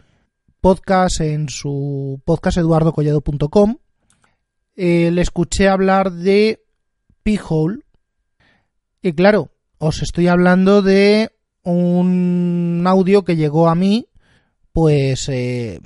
podcast, 0.62 1.22
en 1.22 1.50
su 1.50 2.22
podcast 2.26 2.58
eduardocollado.com, 2.58 3.78
eh, 4.76 5.12
le 5.12 5.22
escuché 5.22 5.68
hablar 5.68 6.12
de 6.12 6.64
P-Hole. 7.24 7.80
Y 9.02 9.14
claro, 9.14 9.52
os 9.78 10.02
estoy 10.02 10.28
hablando 10.28 10.82
de 10.82 11.37
un 11.74 12.84
audio 12.86 13.24
que 13.24 13.36
llegó 13.36 13.70
a 13.70 13.76
mí, 13.76 14.08
pues 14.74 15.30
eh, 15.30 15.80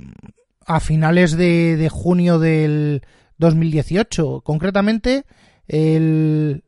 a 0.66 0.80
finales 0.80 1.36
de, 1.36 1.88
junio 1.90 2.38
del 2.38 3.02
2018. 3.38 4.42
Concretamente, 4.42 5.24
el, 5.66 6.64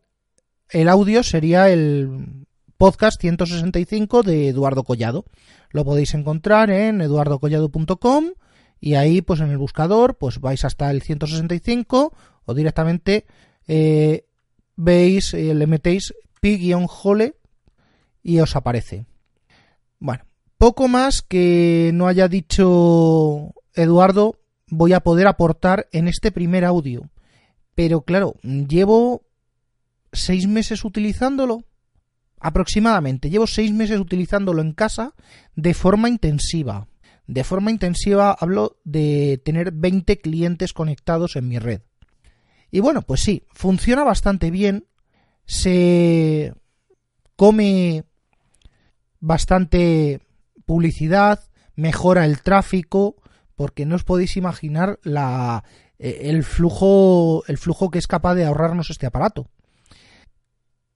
el 0.71 0.89
audio 0.89 1.23
sería 1.23 1.71
el 1.71 2.47
podcast 2.77 3.21
165 3.21 4.23
de 4.23 4.49
Eduardo 4.49 4.85
Collado. 4.85 5.25
Lo 5.71 5.85
podéis 5.85 6.15
encontrar 6.15 6.71
en 6.71 7.01
eduardocollado.com 7.01 8.27
y 8.81 8.95
ahí 8.95 9.23
pues 9.23 9.41
en 9.41 9.51
el 9.51 9.59
buscador 9.59 10.19
pues 10.19 10.41
vais 10.41 10.65
hasta 10.65 10.91
el 10.91 11.03
165 11.03 12.13
o 12.45 12.55
directamente 12.55 13.27
eh, 13.67 14.27
veis, 14.77 15.35
eh, 15.35 15.55
le 15.55 15.67
metéis 15.67 16.13
pi-hole 16.41 17.37
y 18.25 18.41
os 18.41 18.57
aparece. 18.57 19.07
Bueno, 20.01 20.25
poco 20.59 20.89
más 20.89 21.23
que 21.23 21.93
no 21.95 22.09
haya 22.09 22.27
dicho 22.27 23.55
Eduardo 23.75 24.41
voy 24.69 24.95
a 24.95 25.01
poder 25.01 25.29
aportar 25.29 25.87
en 25.93 26.09
este 26.09 26.33
primer 26.33 26.65
audio. 26.65 27.11
Pero 27.77 28.03
claro, 28.03 28.35
llevo 28.43 29.23
seis 30.13 30.47
meses 30.47 30.85
utilizándolo 30.85 31.65
aproximadamente. 32.41 33.31
Llevo 33.31 33.47
seis 33.47 33.73
meses 33.73 34.01
utilizándolo 34.01 34.63
en 34.63 34.73
casa 34.73 35.15
de 35.55 35.75
forma 35.75 36.09
intensiva. 36.09 36.89
De 37.27 37.45
forma 37.45 37.71
intensiva 37.71 38.33
hablo 38.33 38.79
de 38.85 39.41
tener 39.45 39.73
20 39.73 40.19
clientes 40.19 40.73
conectados 40.73 41.37
en 41.37 41.49
mi 41.49 41.59
red. 41.59 41.83
Y 42.71 42.81
bueno, 42.81 43.03
pues 43.03 43.21
sí, 43.21 43.45
funciona 43.53 44.05
bastante 44.05 44.51
bien. 44.51 44.87
Se 45.47 46.55
come 47.37 48.05
bastante 49.25 50.21
publicidad, 50.67 51.41
mejora 51.77 52.27
el 52.27 52.43
tráfico, 52.43 53.17
porque 53.57 53.87
no 53.87 53.97
os 53.97 54.05
podéis 54.05 54.37
imaginar 54.37 54.99
la, 55.03 55.65
eh, 55.99 56.23
el 56.25 56.45
flujo 56.45 57.43
el 57.47 57.57
flujo 57.57 57.91
que 57.91 57.99
es 57.99 58.07
capaz 58.07 58.35
de 58.35 58.45
ahorrarnos 58.45 58.91
este 58.91 59.07
aparato 59.07 59.49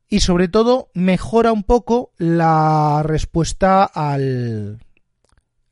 y 0.08 0.20
sobre 0.20 0.49
todo 0.49 0.90
mejora 0.94 1.52
un 1.52 1.62
poco 1.62 2.12
la 2.18 3.02
respuesta 3.02 3.85
al, 3.85 4.80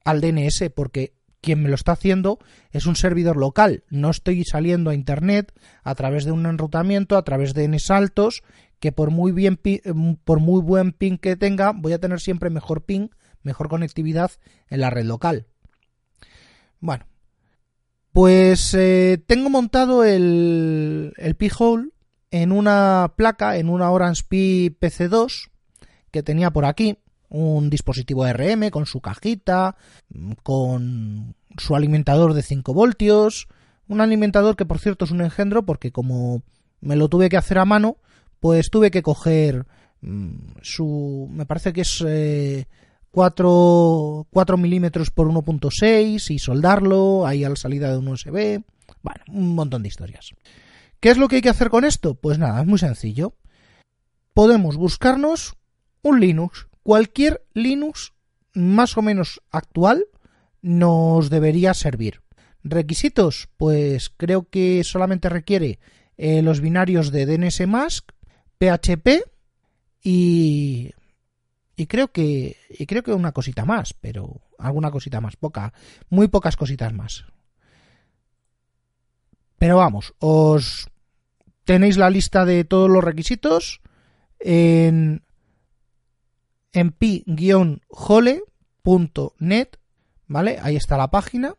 al 0.05 0.21
DNS 0.21 0.71
porque 0.75 1.15
quien 1.41 1.63
me 1.63 1.69
lo 1.69 1.75
está 1.75 1.93
haciendo 1.93 2.39
es 2.73 2.87
un 2.87 2.97
servidor 2.97 3.37
local. 3.37 3.85
No 3.89 4.11
estoy 4.11 4.45
saliendo 4.45 4.91
a 4.91 4.95
internet 4.95 5.53
a 5.85 5.95
través 5.95 6.25
de 6.25 6.33
un 6.33 6.45
enrutamiento, 6.45 7.17
a 7.17 7.23
través 7.23 7.55
de 7.55 7.65
N 7.65 7.79
saltos, 7.79 8.43
que 8.81 8.93
por 8.93 9.11
muy 9.11 9.33
bien 9.33 9.59
por 10.25 10.41
muy 10.41 10.61
buen 10.61 10.93
ping 10.93 11.19
que 11.19 11.37
tenga, 11.37 11.73
voy 11.73 11.93
a 11.93 12.01
tener 12.01 12.21
siempre 12.21 12.51
mejor 12.51 12.85
ping, 12.85 13.09
mejor 13.43 13.69
conectividad 13.69 14.31
en 14.69 14.81
la 14.81 14.91
red 14.91 15.05
local. 15.05 15.47
Bueno, 16.81 17.07
pues 18.13 18.75
eh, 18.75 19.23
tengo 19.27 19.51
montado 19.51 20.05
el, 20.05 21.13
el 21.17 21.35
P-Hole 21.37 21.91
en 22.31 22.53
una 22.53 23.15
placa, 23.17 23.57
en 23.57 23.69
una 23.69 23.91
Orange 23.91 24.23
Pi 24.29 24.77
PC2 24.81 25.51
que 26.11 26.23
tenía 26.23 26.51
por 26.51 26.65
aquí, 26.65 26.99
un 27.29 27.71
dispositivo 27.71 28.27
RM 28.27 28.71
con 28.71 28.87
su 28.87 29.01
cajita, 29.01 29.77
con 30.43 31.35
su 31.59 31.77
alimentador 31.77 32.35
de 32.35 32.43
5 32.43 32.73
voltios, 32.73 33.49
un 33.89 34.01
alimentador 34.01 34.57
que 34.57 34.65
por 34.65 34.79
cierto 34.79 35.05
es 35.05 35.11
un 35.11 35.21
engendro 35.21 35.65
porque 35.65 35.93
como 35.93 36.43
me 36.81 36.97
lo 36.97 37.09
tuve 37.09 37.29
que 37.29 37.37
hacer 37.37 37.59
a 37.59 37.65
mano, 37.65 37.99
pues 38.41 38.71
tuve 38.71 38.91
que 38.91 39.03
coger 39.03 39.67
mm, 40.01 40.59
su, 40.63 41.29
me 41.31 41.47
parece 41.47 41.73
que 41.73 41.83
es 41.83 42.05
4, 43.11 44.27
eh, 44.33 44.57
milímetros 44.57 45.11
por 45.11 45.29
1.6 45.29 46.31
y 46.31 46.39
soldarlo 46.39 47.27
ahí 47.27 47.45
a 47.45 47.49
la 47.49 47.57
salida 47.57 47.91
de 47.91 47.99
un 47.99 48.09
USB, 48.09 48.63
bueno, 49.03 49.25
un 49.29 49.55
montón 49.55 49.83
de 49.83 49.89
historias. 49.89 50.33
¿Qué 51.01 51.11
es 51.11 51.19
lo 51.19 51.29
que 51.29 51.37
hay 51.37 51.43
que 51.43 51.49
hacer 51.51 51.71
con 51.71 51.85
esto? 51.85 52.15
Pues 52.15 52.39
nada, 52.39 52.61
es 52.61 52.67
muy 52.67 52.79
sencillo. 52.79 53.35
Podemos 54.33 54.77
buscarnos 54.77 55.57
un 56.03 56.21
Linux. 56.21 56.69
Cualquier 56.83 57.45
Linux 57.55 58.13
más 58.55 58.97
o 58.97 59.03
menos 59.03 59.43
actual 59.51 60.05
nos 60.63 61.31
debería 61.31 61.75
servir. 61.75 62.23
Requisitos, 62.63 63.49
pues 63.57 64.11
creo 64.11 64.49
que 64.49 64.83
solamente 64.83 65.29
requiere 65.29 65.79
eh, 66.17 66.43
los 66.43 66.61
binarios 66.61 67.13
de 67.13 67.27
DNSMask, 67.27 68.11
PHP 68.59 69.25
y 70.03 70.93
y 71.77 71.87
creo 71.87 72.09
que 72.09 72.57
y 72.71 72.87
creo 72.87 73.03
que 73.03 73.13
una 73.13 73.33
cosita 73.33 73.65
más, 73.65 73.93
pero 73.93 74.41
alguna 74.59 74.91
cosita 74.91 75.21
más, 75.21 75.37
poca, 75.37 75.73
muy 76.09 76.29
pocas 76.29 76.57
cositas 76.57 76.93
más. 76.93 77.27
Pero 79.59 79.77
vamos, 79.77 80.15
os 80.19 80.89
tenéis 81.65 81.97
la 81.97 82.11
lista 82.11 82.45
de 82.45 82.65
todos 82.65 82.91
los 82.91 83.03
requisitos 83.03 83.81
en, 84.39 85.23
en 86.73 86.93
pi-hole.net, 86.93 87.19
¿vale? 90.27 90.59
Ahí 90.63 90.77
está 90.77 90.97
la 90.97 91.11
página. 91.11 91.55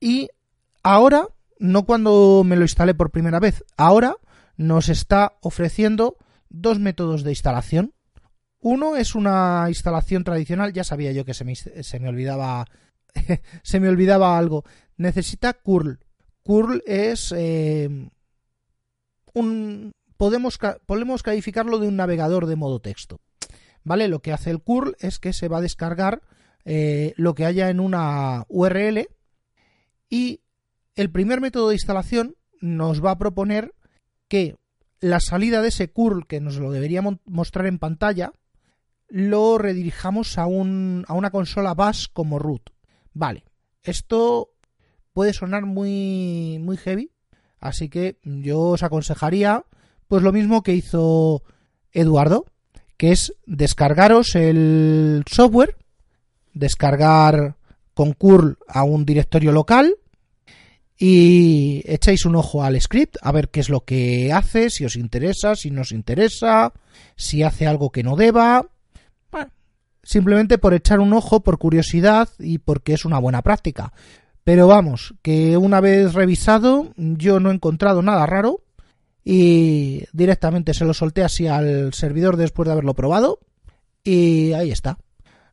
Y 0.00 0.28
ahora, 0.82 1.28
no 1.58 1.84
cuando 1.84 2.42
me 2.44 2.56
lo 2.56 2.62
instalé 2.62 2.94
por 2.94 3.10
primera 3.10 3.40
vez, 3.40 3.64
ahora 3.76 4.16
nos 4.56 4.88
está 4.88 5.36
ofreciendo 5.40 6.16
dos 6.48 6.78
métodos 6.78 7.22
de 7.22 7.30
instalación. 7.30 7.94
Uno 8.60 8.96
es 8.96 9.14
una 9.14 9.66
instalación 9.68 10.24
tradicional, 10.24 10.72
ya 10.72 10.84
sabía 10.84 11.12
yo 11.12 11.24
que 11.24 11.34
se 11.34 11.44
me, 11.44 11.54
se 11.54 12.00
me 12.00 12.08
olvidaba 12.08 12.66
se 13.62 13.80
me 13.80 13.88
olvidaba 13.88 14.38
algo. 14.38 14.64
Necesita 14.96 15.52
curl. 15.54 15.98
Curl 16.42 16.82
es 16.86 17.32
eh, 17.36 18.10
un... 19.34 19.92
Podemos, 20.16 20.58
podemos 20.86 21.22
calificarlo 21.22 21.78
de 21.78 21.88
un 21.88 21.96
navegador 21.96 22.46
de 22.46 22.56
modo 22.56 22.80
texto. 22.80 23.20
¿Vale? 23.84 24.08
Lo 24.08 24.20
que 24.20 24.32
hace 24.32 24.50
el 24.50 24.62
curl 24.62 24.96
es 24.98 25.18
que 25.18 25.32
se 25.32 25.48
va 25.48 25.58
a 25.58 25.62
descargar 25.62 26.22
eh, 26.64 27.12
lo 27.16 27.34
que 27.34 27.44
haya 27.44 27.68
en 27.68 27.78
una 27.78 28.44
URL 28.48 29.08
y 30.08 30.40
el 30.94 31.10
primer 31.10 31.40
método 31.40 31.68
de 31.68 31.74
instalación 31.74 32.36
nos 32.60 33.04
va 33.04 33.12
a 33.12 33.18
proponer 33.18 33.74
que 34.28 34.56
la 35.00 35.20
salida 35.20 35.62
de 35.62 35.68
ese 35.68 35.90
curl 35.90 36.26
que 36.26 36.40
nos 36.40 36.56
lo 36.56 36.70
debería 36.70 37.02
mostrar 37.24 37.66
en 37.66 37.78
pantalla 37.78 38.32
lo 39.08 39.58
redirijamos 39.58 40.38
a, 40.38 40.46
un, 40.46 41.04
a 41.06 41.14
una 41.14 41.30
consola 41.30 41.74
bus 41.74 42.08
como 42.08 42.38
root. 42.38 42.70
Vale, 43.12 43.44
esto 43.82 44.50
puede 45.12 45.32
sonar 45.32 45.64
muy, 45.64 46.58
muy 46.60 46.76
heavy. 46.76 47.10
Así 47.60 47.88
que 47.88 48.18
yo 48.22 48.60
os 48.60 48.82
aconsejaría, 48.82 49.64
pues 50.08 50.22
lo 50.22 50.32
mismo 50.32 50.62
que 50.62 50.74
hizo 50.74 51.42
Eduardo, 51.92 52.44
que 52.96 53.12
es 53.12 53.34
descargaros 53.46 54.34
el 54.34 55.24
software, 55.30 55.76
descargar 56.52 57.56
con 57.94 58.12
curl 58.12 58.58
a 58.68 58.84
un 58.84 59.06
directorio 59.06 59.52
local 59.52 59.96
y 60.98 61.82
echáis 61.84 62.24
un 62.24 62.36
ojo 62.36 62.62
al 62.62 62.80
script 62.80 63.16
a 63.20 63.32
ver 63.32 63.50
qué 63.50 63.60
es 63.60 63.68
lo 63.68 63.84
que 63.84 64.32
hace, 64.32 64.70
si 64.70 64.84
os 64.84 64.96
interesa, 64.96 65.54
si 65.54 65.70
no 65.70 65.82
os 65.82 65.92
interesa, 65.92 66.72
si 67.16 67.42
hace 67.42 67.66
algo 67.66 67.90
que 67.90 68.02
no 68.02 68.16
deba. 68.16 68.66
Bueno, 69.30 69.50
simplemente 70.02 70.58
por 70.58 70.72
echar 70.72 71.00
un 71.00 71.12
ojo, 71.12 71.40
por 71.40 71.58
curiosidad 71.58 72.28
y 72.38 72.58
porque 72.58 72.94
es 72.94 73.04
una 73.04 73.18
buena 73.18 73.42
práctica. 73.42 73.92
Pero 74.42 74.68
vamos, 74.68 75.14
que 75.22 75.56
una 75.56 75.80
vez 75.80 76.14
revisado 76.14 76.92
yo 76.96 77.40
no 77.40 77.50
he 77.50 77.54
encontrado 77.54 78.00
nada 78.00 78.24
raro 78.26 78.62
y 79.24 80.04
directamente 80.12 80.72
se 80.72 80.84
lo 80.84 80.94
solté 80.94 81.24
así 81.24 81.48
al 81.48 81.92
servidor 81.92 82.36
después 82.36 82.66
de 82.66 82.72
haberlo 82.72 82.94
probado 82.94 83.40
y 84.02 84.52
ahí 84.52 84.70
está. 84.70 84.98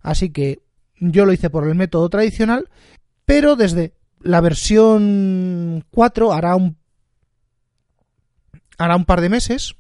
Así 0.02 0.30
que 0.30 0.62
yo 1.00 1.26
lo 1.26 1.34
hice 1.34 1.50
por 1.50 1.68
el 1.68 1.76
método 1.76 2.08
tradicional, 2.10 2.70
pero 3.26 3.56
desde 3.56 3.94
la 4.24 4.42
versión 4.42 5.86
4 5.92 6.34
hará 6.34 6.56
un 6.56 6.78
hará 8.78 8.96
un 8.96 9.06
par 9.06 9.22
de 9.22 9.30
meses 9.30 9.76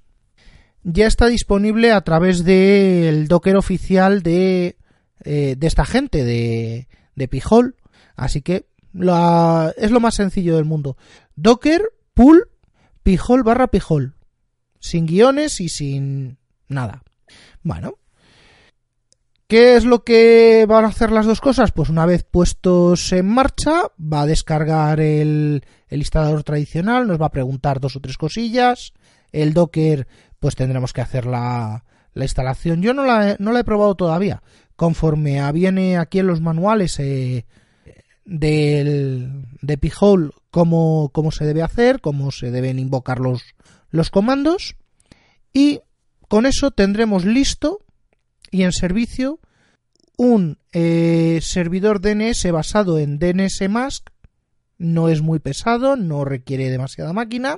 ya 0.83 1.07
está 1.07 1.27
disponible 1.27 1.91
a 1.91 2.01
través 2.01 2.43
del 2.43 3.27
Docker 3.27 3.55
oficial 3.55 4.21
de, 4.21 4.77
eh, 5.23 5.55
de 5.57 5.67
esta 5.67 5.85
gente, 5.85 6.23
de, 6.23 6.87
de 7.15 7.27
Pijol. 7.27 7.75
Así 8.15 8.41
que 8.41 8.67
es 8.93 9.91
lo 9.91 9.99
más 9.99 10.15
sencillo 10.15 10.55
del 10.55 10.65
mundo. 10.65 10.97
Docker, 11.35 11.81
pool, 12.13 12.49
Pijol 13.01 13.43
barra 13.43 13.67
Pijol. 13.67 14.15
Sin 14.79 15.05
guiones 15.05 15.61
y 15.61 15.69
sin 15.69 16.37
nada. 16.67 17.03
Bueno. 17.63 17.95
¿Qué 19.47 19.75
es 19.75 19.83
lo 19.85 20.03
que 20.03 20.65
van 20.67 20.85
a 20.85 20.89
hacer 20.89 21.11
las 21.11 21.25
dos 21.25 21.41
cosas? 21.41 21.71
Pues 21.71 21.89
una 21.89 22.05
vez 22.05 22.23
puestos 22.23 23.11
en 23.11 23.27
marcha, 23.27 23.83
va 23.99 24.21
a 24.21 24.25
descargar 24.25 24.99
el, 24.99 25.65
instalador 25.89 26.43
tradicional, 26.43 27.07
nos 27.07 27.21
va 27.21 27.27
a 27.27 27.31
preguntar 27.31 27.79
dos 27.79 27.95
o 27.95 27.99
tres 27.99 28.17
cosillas. 28.17 28.93
El 29.31 29.53
Docker 29.53 30.07
pues 30.39 30.55
tendremos 30.55 30.93
que 30.93 31.01
hacer 31.01 31.25
la, 31.25 31.83
instalación. 32.15 32.81
Yo 32.81 32.93
no 32.93 33.05
la, 33.05 33.31
he, 33.31 33.63
probado 33.63 33.95
todavía. 33.95 34.41
Conforme 34.75 35.51
viene 35.51 35.97
aquí 35.97 36.19
en 36.19 36.27
los 36.27 36.41
manuales 36.41 36.99
eh, 36.99 37.45
del, 38.25 39.45
de 39.61 39.77
P-Hole 39.77 40.31
cómo, 40.51 41.09
cómo, 41.13 41.31
se 41.31 41.45
debe 41.45 41.61
hacer, 41.61 42.01
cómo 42.01 42.31
se 42.31 42.49
deben 42.49 42.79
invocar 42.79 43.19
los 43.19 44.09
comandos. 44.09 44.75
Y 45.51 45.81
con 46.27 46.45
eso 46.45 46.71
tendremos 46.71 47.25
listo 47.25 47.83
y 48.53 48.63
en 48.63 48.71
servicio 48.71 49.39
un 50.15 50.59
eh, 50.71 51.39
servidor 51.41 51.99
DNS 51.99 52.51
basado 52.51 52.99
en 52.99 53.17
DNS 53.17 53.67
Mask. 53.67 54.09
No 54.77 55.09
es 55.09 55.21
muy 55.21 55.39
pesado, 55.39 55.95
no 55.95 56.23
requiere 56.23 56.69
demasiada 56.69 57.13
máquina. 57.13 57.57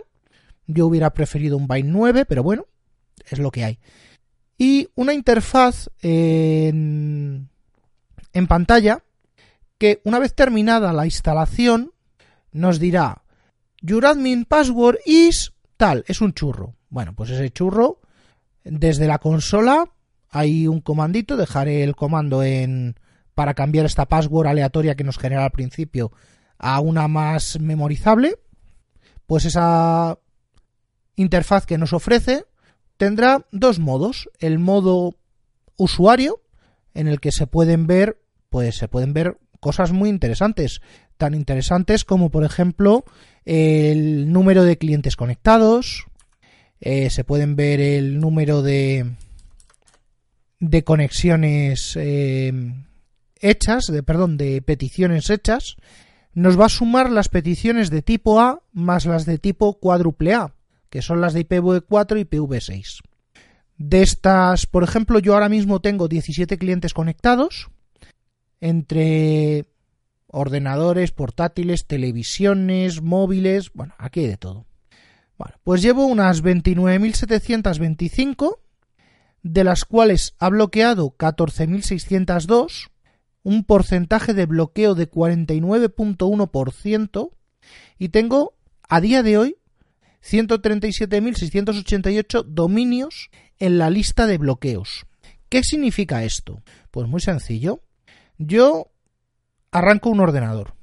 Yo 0.67 0.87
hubiera 0.87 1.11
preferido 1.11 1.57
un 1.57 1.67
Byte 1.67 1.87
9, 1.87 2.25
pero 2.25 2.43
bueno, 2.43 2.65
es 3.29 3.39
lo 3.39 3.51
que 3.51 3.65
hay. 3.65 3.79
Y 4.57 4.87
una 4.95 5.13
interfaz 5.13 5.89
en, 6.01 7.49
en 8.31 8.47
pantalla 8.47 9.03
que 9.77 10.01
una 10.05 10.17
vez 10.17 10.33
terminada 10.33 10.93
la 10.93 11.05
instalación 11.05 11.91
nos 12.53 12.79
dirá 12.79 13.23
Your 13.81 14.05
admin 14.05 14.45
password 14.45 14.99
is 15.05 15.51
tal, 15.75 16.05
es 16.07 16.21
un 16.21 16.33
churro. 16.33 16.75
Bueno, 16.89 17.13
pues 17.13 17.31
ese 17.31 17.49
churro 17.51 17.99
desde 18.63 19.07
la 19.07 19.19
consola 19.19 19.89
hay 20.29 20.67
un 20.67 20.81
comandito, 20.81 21.37
dejaré 21.37 21.83
el 21.83 21.95
comando 21.95 22.43
en 22.43 22.95
para 23.33 23.53
cambiar 23.53 23.85
esta 23.85 24.05
password 24.05 24.47
aleatoria 24.47 24.95
que 24.95 25.03
nos 25.03 25.17
genera 25.17 25.43
al 25.43 25.51
principio 25.51 26.11
a 26.57 26.79
una 26.79 27.07
más 27.07 27.59
memorizable. 27.59 28.37
Pues 29.27 29.45
esa 29.45 30.17
interfaz 31.15 31.65
que 31.65 31.77
nos 31.77 31.93
ofrece 31.93 32.45
tendrá 32.97 33.45
dos 33.51 33.79
modos. 33.79 34.29
El 34.39 34.57
modo 34.59 35.15
usuario, 35.77 36.41
en 36.93 37.07
el 37.07 37.19
que 37.19 37.31
se 37.31 37.45
pueden 37.45 37.87
ver, 37.87 38.21
pues 38.49 38.77
se 38.77 38.87
pueden 38.87 39.13
ver 39.13 39.37
cosas 39.59 39.91
muy 39.91 40.09
interesantes, 40.09 40.81
tan 41.17 41.33
interesantes 41.33 42.05
como 42.05 42.29
por 42.29 42.43
ejemplo 42.43 43.03
el 43.45 44.31
número 44.31 44.63
de 44.63 44.77
clientes 44.77 45.15
conectados, 45.15 46.05
eh, 46.79 47.09
se 47.09 47.23
pueden 47.23 47.55
ver 47.55 47.81
el 47.81 48.19
número 48.19 48.61
de 48.61 49.15
de 50.69 50.83
conexiones 50.83 51.93
eh, 51.95 52.51
hechas, 53.39 53.85
de 53.85 54.03
perdón, 54.03 54.37
de 54.37 54.61
peticiones 54.61 55.29
hechas, 55.29 55.77
nos 56.33 56.59
va 56.59 56.65
a 56.65 56.69
sumar 56.69 57.11
las 57.11 57.29
peticiones 57.29 57.89
de 57.89 58.01
tipo 58.01 58.39
A 58.39 58.61
más 58.73 59.05
las 59.05 59.25
de 59.25 59.37
tipo 59.37 59.79
cuádruple 59.79 60.33
A, 60.33 60.53
que 60.89 61.01
son 61.01 61.21
las 61.21 61.33
de 61.33 61.47
IPv4 61.47 62.19
y 62.19 62.25
IPv6. 62.25 63.01
De 63.77 64.01
estas, 64.01 64.65
por 64.65 64.83
ejemplo, 64.83 65.19
yo 65.19 65.33
ahora 65.33 65.49
mismo 65.49 65.81
tengo 65.81 66.07
17 66.07 66.57
clientes 66.57 66.93
conectados 66.93 67.69
entre 68.59 69.65
ordenadores, 70.27 71.11
portátiles, 71.11 71.85
televisiones, 71.85 73.01
móviles, 73.01 73.71
bueno, 73.73 73.93
aquí 73.97 74.21
hay 74.21 74.27
de 74.27 74.37
todo. 74.37 74.65
Bueno, 75.37 75.55
pues 75.63 75.81
llevo 75.81 76.05
unas 76.05 76.43
29.725, 76.43 78.59
de 79.45 79.63
las 79.63 79.85
cuales 79.85 80.35
ha 80.39 80.49
bloqueado 80.49 81.15
14.602, 81.17 82.89
un 83.43 83.63
porcentaje 83.63 84.33
de 84.33 84.47
bloqueo 84.47 84.95
de 84.95 85.07
49.1%, 85.07 87.29
y 87.99 88.09
tengo 88.09 88.55
a 88.89 88.99
día 89.01 89.21
de 89.21 89.37
hoy 89.37 89.57
137.688 90.23 92.43
dominios 92.43 93.29
en 93.59 93.77
la 93.77 93.91
lista 93.91 94.25
de 94.25 94.39
bloqueos. 94.39 95.05
¿Qué 95.47 95.61
significa 95.61 96.23
esto? 96.23 96.63
Pues 96.89 97.07
muy 97.07 97.21
sencillo. 97.21 97.83
Yo 98.39 98.89
arranco 99.69 100.09
un 100.09 100.21
ordenador. 100.21 100.73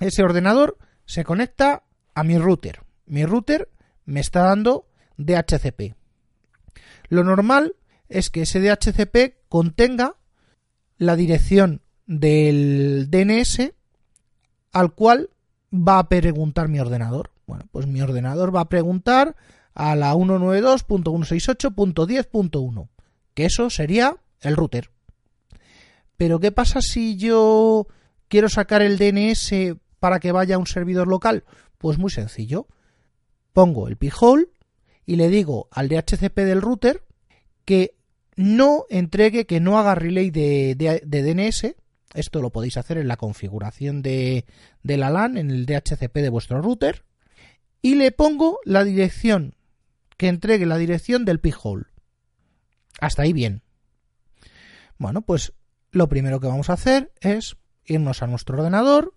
Ese 0.00 0.24
ordenador 0.24 0.78
se 1.06 1.22
conecta 1.22 1.84
a 2.12 2.24
mi 2.24 2.38
router. 2.38 2.80
Mi 3.06 3.24
router 3.24 3.68
me 4.04 4.18
está 4.18 4.42
dando 4.42 4.88
DHCP. 5.16 5.97
Lo 7.08 7.24
normal 7.24 7.74
es 8.08 8.30
que 8.30 8.42
ese 8.42 8.60
DHCP 8.60 9.48
contenga 9.48 10.14
la 10.96 11.16
dirección 11.16 11.82
del 12.06 13.08
DNS 13.10 13.72
al 14.72 14.94
cual 14.94 15.30
va 15.72 15.98
a 15.98 16.08
preguntar 16.08 16.68
mi 16.68 16.78
ordenador. 16.80 17.30
Bueno, 17.46 17.66
pues 17.70 17.86
mi 17.86 18.02
ordenador 18.02 18.52
va 18.54 18.60
a 18.62 18.68
preguntar 18.68 19.36
a 19.74 19.96
la 19.96 20.14
192.168.10.1, 20.14 22.88
que 23.34 23.46
eso 23.46 23.70
sería 23.70 24.16
el 24.40 24.56
router. 24.56 24.90
Pero 26.16 26.40
¿qué 26.40 26.50
pasa 26.52 26.80
si 26.80 27.16
yo 27.16 27.86
quiero 28.28 28.48
sacar 28.48 28.80
el 28.82 28.98
DNS 28.98 29.76
para 30.00 30.20
que 30.20 30.32
vaya 30.32 30.56
a 30.56 30.58
un 30.58 30.66
servidor 30.66 31.08
local? 31.08 31.44
Pues 31.78 31.98
muy 31.98 32.10
sencillo. 32.10 32.66
Pongo 33.52 33.88
el 33.88 33.96
p-hole 33.96 34.48
y 35.08 35.16
le 35.16 35.30
digo 35.30 35.68
al 35.70 35.88
DHCP 35.88 36.36
del 36.40 36.60
router 36.60 37.02
que 37.64 37.94
no 38.36 38.84
entregue, 38.90 39.46
que 39.46 39.58
no 39.58 39.78
haga 39.78 39.94
relay 39.94 40.30
de, 40.30 40.74
de 40.76 41.22
DNS. 41.22 41.74
Esto 42.12 42.42
lo 42.42 42.50
podéis 42.50 42.76
hacer 42.76 42.98
en 42.98 43.08
la 43.08 43.16
configuración 43.16 44.02
de, 44.02 44.44
de 44.82 44.96
la 44.98 45.08
LAN, 45.08 45.38
en 45.38 45.50
el 45.50 45.64
DHCP 45.64 46.16
de 46.16 46.28
vuestro 46.28 46.60
router 46.60 47.06
y 47.80 47.94
le 47.94 48.12
pongo 48.12 48.58
la 48.66 48.84
dirección, 48.84 49.54
que 50.18 50.28
entregue 50.28 50.66
la 50.66 50.76
dirección 50.76 51.24
del 51.24 51.40
p-hole. 51.40 51.86
Hasta 53.00 53.22
ahí 53.22 53.32
bien. 53.32 53.62
Bueno, 54.98 55.22
pues 55.22 55.54
lo 55.90 56.10
primero 56.10 56.38
que 56.38 56.48
vamos 56.48 56.68
a 56.68 56.74
hacer 56.74 57.12
es 57.22 57.56
irnos 57.86 58.22
a 58.22 58.26
nuestro 58.26 58.58
ordenador, 58.58 59.14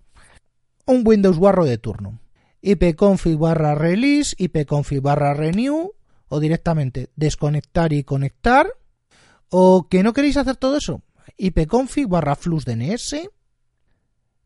un 0.85 1.05
Windows 1.05 1.37
Warro 1.37 1.65
de 1.65 1.77
turno, 1.77 2.21
ipconfig 2.61 3.37
barra 3.37 3.75
release, 3.75 4.35
ipconfig 4.37 5.01
barra 5.01 5.33
renew, 5.33 5.91
o 6.27 6.39
directamente 6.39 7.09
desconectar 7.15 7.93
y 7.93 8.03
conectar, 8.03 8.67
o 9.49 9.87
que 9.89 10.03
no 10.03 10.13
queréis 10.13 10.37
hacer 10.37 10.55
todo 10.55 10.77
eso, 10.77 11.01
ipconfig 11.37 12.07
barra 12.07 12.35
flushdns, 12.35 13.29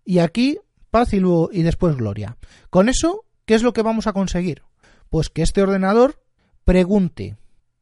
y 0.04 0.20
aquí 0.20 0.60
paz 0.90 1.14
y, 1.14 1.20
luego, 1.20 1.50
y 1.52 1.62
después 1.64 1.96
gloria. 1.96 2.38
Con 2.70 2.90
eso 2.90 3.26
¿Qué 3.46 3.54
es 3.54 3.62
lo 3.62 3.74
que 3.74 3.84
vamos 3.84 4.08
a 4.08 4.14
conseguir? 4.14 4.64
Pues 5.10 5.30
que 5.30 5.44
este 5.44 5.62
ordenador 5.62 6.20
pregunte, 6.64 7.38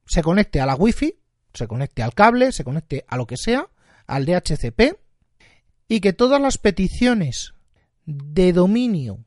se 0.05 0.21
conecte 0.21 0.59
a 0.59 0.65
la 0.65 0.75
Wi-Fi, 0.75 1.15
se 1.53 1.67
conecte 1.67 2.03
al 2.03 2.13
cable, 2.13 2.51
se 2.51 2.65
conecte 2.65 3.05
a 3.07 3.15
lo 3.15 3.25
que 3.25 3.37
sea, 3.37 3.69
al 4.05 4.25
DHCP, 4.25 4.97
y 5.87 6.01
que 6.01 6.11
todas 6.11 6.41
las 6.41 6.57
peticiones 6.57 7.53
de 8.05 8.51
dominio 8.51 9.23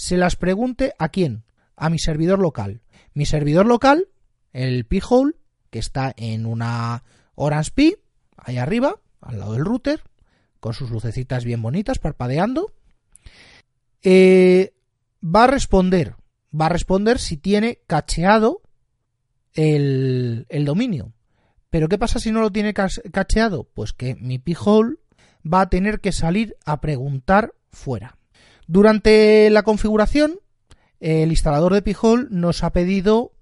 se 0.00 0.16
las 0.16 0.34
pregunte 0.34 0.94
a 0.98 1.10
quién? 1.10 1.44
A 1.76 1.90
mi 1.90 1.98
servidor 1.98 2.38
local. 2.38 2.80
Mi 3.12 3.26
servidor 3.26 3.66
local, 3.66 4.08
el 4.54 4.86
P-Hole, 4.86 5.34
que 5.68 5.78
está 5.78 6.14
en 6.16 6.46
una 6.46 7.04
Orange 7.34 7.70
Pi, 7.74 7.96
ahí 8.38 8.56
arriba, 8.56 8.98
al 9.20 9.38
lado 9.38 9.52
del 9.52 9.66
router, 9.66 10.02
con 10.58 10.72
sus 10.72 10.90
lucecitas 10.90 11.44
bien 11.44 11.60
bonitas, 11.60 11.98
parpadeando. 11.98 12.72
Eh, 14.02 14.72
va 15.22 15.44
a 15.44 15.48
responder, 15.48 16.14
va 16.58 16.66
a 16.66 16.70
responder 16.70 17.18
si 17.18 17.36
tiene 17.36 17.80
cacheado 17.86 18.62
el, 19.52 20.46
el 20.48 20.64
dominio. 20.64 21.12
Pero 21.68 21.90
¿qué 21.90 21.98
pasa 21.98 22.20
si 22.20 22.32
no 22.32 22.40
lo 22.40 22.50
tiene 22.50 22.72
cacheado? 22.72 23.64
Pues 23.74 23.92
que 23.92 24.14
mi 24.14 24.38
p-hole 24.38 24.96
va 25.44 25.60
a 25.60 25.68
tener 25.68 26.00
que 26.00 26.12
salir 26.12 26.56
a 26.64 26.80
preguntar 26.80 27.52
fuera. 27.70 28.16
Durante 28.72 29.50
la 29.50 29.64
configuración, 29.64 30.38
el 31.00 31.30
instalador 31.30 31.74
de 31.74 31.82
Pijol 31.82 32.28
nos 32.30 32.62
ha 32.62 32.70
pedido 32.70 33.32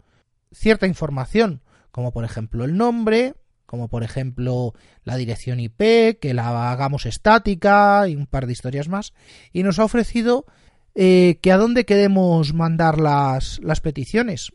cierta 0.52 0.86
información, 0.86 1.60
como 1.90 2.12
por 2.12 2.24
ejemplo 2.24 2.64
el 2.64 2.78
nombre, 2.78 3.34
como 3.66 3.88
por 3.88 4.04
ejemplo 4.04 4.72
la 5.04 5.16
dirección 5.16 5.60
IP, 5.60 6.18
que 6.18 6.32
la 6.32 6.72
hagamos 6.72 7.04
estática 7.04 8.08
y 8.08 8.16
un 8.16 8.24
par 8.24 8.46
de 8.46 8.54
historias 8.54 8.88
más, 8.88 9.12
y 9.52 9.64
nos 9.64 9.78
ha 9.78 9.84
ofrecido 9.84 10.46
eh, 10.94 11.38
que 11.42 11.52
a 11.52 11.58
dónde 11.58 11.84
queremos 11.84 12.54
mandar 12.54 12.98
las, 12.98 13.60
las 13.62 13.82
peticiones. 13.82 14.52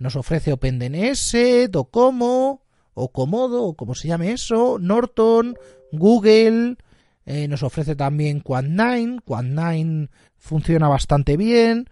Nos 0.00 0.16
ofrece 0.16 0.52
OpenDNS, 0.52 1.36
Docomo, 1.70 2.64
o 2.94 3.12
Comodo, 3.12 3.62
o 3.62 3.76
como 3.76 3.94
se 3.94 4.08
llame 4.08 4.32
eso, 4.32 4.78
Norton, 4.80 5.54
Google, 5.92 6.78
eh, 7.26 7.48
nos 7.48 7.62
ofrece 7.62 7.96
también 7.96 8.42
Quant9, 8.42 9.22
Quant9 9.24 10.08
funciona 10.36 10.88
bastante 10.88 11.36
bien. 11.36 11.88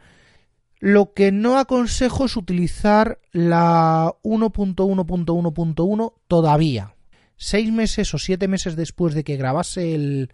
Lo 0.78 1.12
que 1.12 1.32
no 1.32 1.58
aconsejo 1.58 2.26
es 2.26 2.36
utilizar 2.36 3.18
la 3.32 4.14
1.1.1.1 4.22 6.12
todavía. 6.28 6.94
Seis 7.36 7.72
meses 7.72 8.14
o 8.14 8.18
siete 8.18 8.48
meses 8.48 8.76
después 8.76 9.14
de 9.14 9.24
que 9.24 9.36
grabase 9.36 9.94
el, 9.94 10.32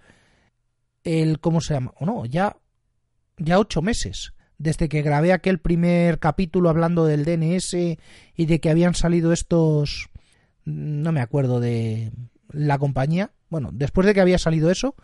el 1.03 1.41
¿cómo 1.41 1.61
se 1.61 1.75
llama? 1.75 1.95
O 1.99 2.07
no, 2.07 2.27
ya, 2.27 2.57
ya 3.39 3.59
ocho 3.59 3.81
meses 3.81 4.35
desde 4.59 4.91
que 4.91 5.01
grabé 5.01 5.33
aquel 5.33 5.59
primer 5.59 6.19
capítulo 6.19 6.69
hablando 6.69 7.07
del 7.07 7.25
DNS 7.25 7.75
y 7.75 8.47
de 8.47 8.61
que 8.61 8.69
habían 8.69 8.95
salido 8.95 9.33
estos 9.33 10.11
no 10.67 11.13
me 11.13 11.23
acuerdo 11.23 11.61
de 11.61 12.13
la 12.51 12.79
compañía, 12.79 13.31
bueno, 13.51 13.71
después 13.73 14.07
de 14.07 14.15
que 14.15 14.21
había 14.21 14.39
salido 14.39 14.71
eso, 14.71 14.95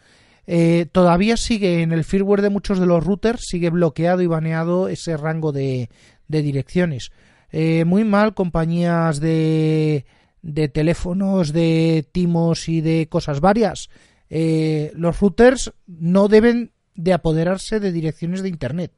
eh, 0.46 0.86
todavía 0.90 1.36
sigue 1.36 1.82
en 1.82 1.92
el 1.92 2.04
firmware 2.04 2.42
de 2.42 2.50
muchos 2.50 2.78
de 2.78 2.86
los 2.86 3.04
routers, 3.04 3.44
sigue 3.46 3.70
bloqueado 3.70 4.22
y 4.22 4.26
baneado 4.26 4.88
ese 4.88 5.16
rango 5.16 5.52
de, 5.52 5.90
direcciones. 6.28 7.10
Eh, 7.50 7.84
muy 7.84 8.04
mal 8.04 8.34
compañías 8.34 9.20
de, 9.20 10.06
de 10.42 10.68
teléfonos, 10.68 11.52
de 11.52 12.08
timos 12.12 12.68
y 12.68 12.80
de 12.80 13.08
cosas 13.08 13.40
varias. 13.40 13.90
Eh, 14.30 14.92
los 14.94 15.20
routers 15.20 15.72
no 15.86 16.28
deben 16.28 16.72
de 16.94 17.12
apoderarse 17.12 17.80
de 17.80 17.92
direcciones 17.92 18.42
de 18.42 18.48
Internet. 18.48 18.92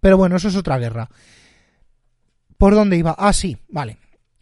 Pero 0.00 0.16
bueno, 0.16 0.36
eso 0.36 0.48
es 0.48 0.56
otra 0.56 0.78
guerra. 0.78 1.10
¿Por 2.56 2.74
dónde 2.74 2.96
iba? 2.96 3.14
Ah, 3.18 3.32
sí, 3.32 3.58
vale 3.68 3.98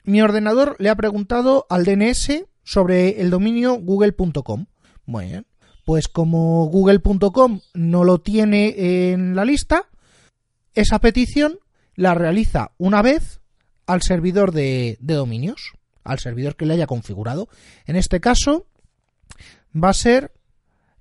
mi 0.07 0.23
ordenador 0.23 0.77
le 0.79 0.89
ha 0.89 0.95
preguntado 0.95 1.67
al 1.69 1.85
DNS 1.85 2.45
sobre 2.67 3.23
el 3.23 3.31
dominio 3.31 3.77
google.com. 3.77 4.67
Bien. 5.07 5.47
Pues 5.85 6.09
como 6.09 6.67
google.com 6.67 7.61
no 7.75 8.03
lo 8.03 8.19
tiene 8.19 9.13
en 9.13 9.37
la 9.37 9.45
lista, 9.45 9.85
esa 10.75 10.99
petición 10.99 11.61
la 11.95 12.15
realiza 12.15 12.73
una 12.77 13.03
vez 13.03 13.39
al 13.87 14.03
servidor 14.03 14.51
de, 14.51 14.99
dominios, 15.01 15.75
al 16.03 16.19
servidor 16.19 16.57
que 16.57 16.67
le 16.67 16.75
haya 16.75 16.89
configurado. 16.89 17.49
En 17.87 17.95
este 17.95 18.19
caso 18.21 18.67
va 19.73 19.91
a 19.91 19.95
ser 19.95 20.33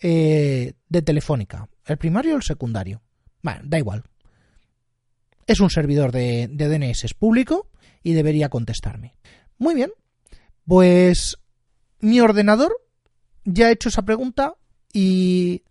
eh, 0.00 0.74
de 0.88 1.02
Telefónica. 1.02 1.68
¿El 1.84 1.96
primario 1.96 2.34
o 2.34 2.36
el 2.36 2.42
secundario? 2.42 3.02
Bueno, 3.42 3.60
da 3.64 3.78
igual. 3.78 4.04
Es 5.46 5.60
un 5.60 5.70
servidor 5.70 6.12
de, 6.12 6.48
de 6.50 6.68
DNS 6.68 7.14
público 7.14 7.70
y 8.02 8.12
debería 8.12 8.48
contestarme. 8.48 9.14
Muy 9.58 9.74
bien. 9.74 9.92
Pues 10.64 11.38
mi 12.00 12.20
ordenador 12.20 12.76
ya 13.44 13.66
ha 13.66 13.70
hecho 13.70 13.88
esa 13.88 14.02
pregunta 14.02 14.54
y 14.92 15.62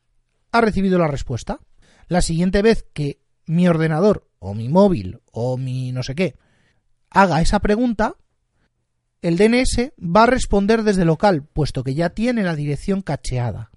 ha 0.51 0.61
recibido 0.61 0.97
la 0.97 1.07
respuesta. 1.07 1.59
La 2.07 2.21
siguiente 2.21 2.61
vez 2.61 2.85
que 2.93 3.19
mi 3.45 3.67
ordenador 3.67 4.29
o 4.39 4.53
mi 4.53 4.69
móvil 4.69 5.19
o 5.31 5.57
mi 5.57 5.91
no 5.91 6.03
sé 6.03 6.15
qué 6.15 6.35
haga 7.15 7.41
esa 7.41 7.59
pregunta, 7.59 8.15
el 9.21 9.37
DNS 9.37 9.93
va 9.97 10.23
a 10.23 10.27
responder 10.27 10.83
desde 10.83 11.05
local, 11.05 11.43
puesto 11.43 11.83
que 11.83 11.95
ya 11.95 12.09
tiene 12.09 12.43
la 12.43 12.55
dirección 12.55 13.01
cacheada. 13.01 13.71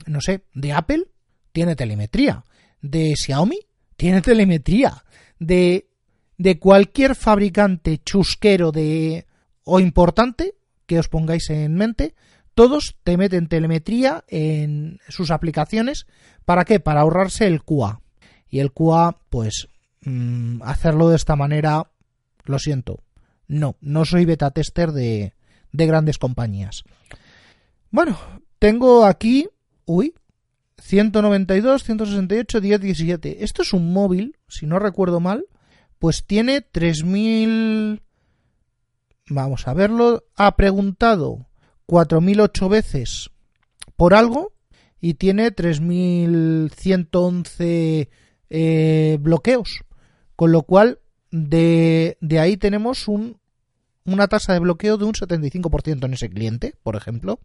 no 0.06 0.22
sé, 0.22 0.44
de 0.54 0.74
Apple 0.74 1.06
tiene 1.52 1.76
telemetría, 1.76 2.44
de 2.82 3.14
Xiaomi 3.16 3.60
tiene 3.96 4.22
telemetría, 4.22 5.04
de, 5.40 5.90
de 6.38 6.60
cualquier 6.60 7.16
fabricante 7.16 8.02
chusquero 8.04 8.72
de 8.72 9.26
o 9.64 9.80
importante 9.80 10.56
que 10.86 11.00
os 11.00 11.08
pongáis 11.08 11.50
en 11.50 11.76
mente, 11.76 12.14
todos 12.54 12.96
te 13.04 13.18
meten 13.18 13.48
telemetría 13.48 14.24
en 14.28 15.00
sus 15.10 15.32
aplicaciones. 15.32 16.08
¿Para 16.46 16.64
qué? 16.64 16.80
Para 16.80 17.02
ahorrarse 17.02 17.48
el 17.48 17.64
QA. 17.64 18.02
Y 18.50 18.60
el 18.60 18.72
QA, 18.72 19.18
pues, 19.30 19.68
mm, 20.02 20.62
hacerlo 20.64 21.10
de 21.10 21.18
esta 21.18 21.36
manera, 21.36 21.92
lo 22.46 22.60
siento. 22.60 23.04
No, 23.48 23.76
no 23.82 24.06
soy 24.06 24.26
beta 24.26 24.52
tester 24.52 24.92
de, 24.92 25.34
de 25.72 25.86
grandes 25.86 26.18
compañías. 26.18 26.84
Bueno, 27.92 28.18
tengo 28.60 29.06
aquí 29.06 29.48
Uy, 29.86 30.16
192, 30.82 31.84
168, 31.84 32.62
10, 32.62 32.82
17. 32.82 33.44
Esto 33.44 33.62
es 33.62 33.74
un 33.74 33.94
móvil, 33.94 34.38
si 34.48 34.66
no 34.66 34.80
recuerdo 34.80 35.20
mal, 35.20 35.46
pues 36.00 36.26
tiene 36.26 36.62
3000... 36.62 38.02
Vamos 39.28 39.68
a 39.68 39.74
verlo. 39.74 40.24
Ha 40.36 40.56
preguntado 40.56 41.48
4008 41.88 42.70
veces 42.70 43.32
por 43.96 44.14
algo 44.14 44.54
y 45.02 45.16
tiene 45.16 45.50
3111 45.52 48.10
eh, 48.50 49.18
bloqueos. 49.20 49.82
Con 50.36 50.52
lo 50.52 50.64
cual, 50.64 51.00
de, 51.32 52.18
de 52.22 52.40
ahí 52.40 52.58
tenemos 52.58 53.08
un, 53.08 53.40
una 54.04 54.28
tasa 54.28 54.54
de 54.54 54.60
bloqueo 54.60 54.98
de 54.98 55.06
un 55.06 55.14
75% 55.14 56.06
en 56.06 56.14
ese 56.14 56.30
cliente, 56.30 56.76
por 56.84 56.96
ejemplo. 56.96 57.40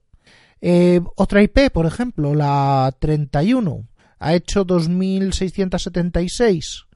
Eh, 0.61 1.01
otra 1.17 1.43
IP, 1.43 1.71
por 1.73 1.87
ejemplo, 1.87 2.35
la 2.35 2.95
31, 2.99 3.89
ha 4.19 4.35
hecho 4.35 4.65
2676 4.65 6.87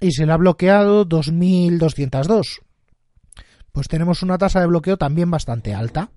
y 0.00 0.12
se 0.12 0.26
le 0.26 0.32
ha 0.32 0.36
bloqueado 0.36 1.04
2202. 1.04 2.60
Pues 3.72 3.88
tenemos 3.88 4.22
una 4.22 4.38
tasa 4.38 4.60
de 4.60 4.66
bloqueo 4.66 4.96
también 4.96 5.30
bastante 5.30 5.74
alta. 5.74 6.10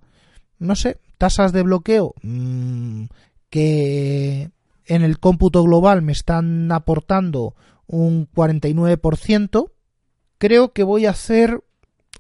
No 0.57 0.75
sé, 0.75 0.99
tasas 1.17 1.51
de 1.51 1.63
bloqueo 1.63 2.15
mmm, 2.21 3.05
que 3.49 4.51
en 4.85 5.03
el 5.03 5.19
cómputo 5.19 5.63
global 5.63 6.01
me 6.01 6.11
están 6.11 6.71
aportando 6.71 7.55
un 7.87 8.29
49%. 8.29 9.71
Creo 10.37 10.73
que 10.73 10.83
voy 10.83 11.05
a 11.05 11.11
hacer 11.11 11.63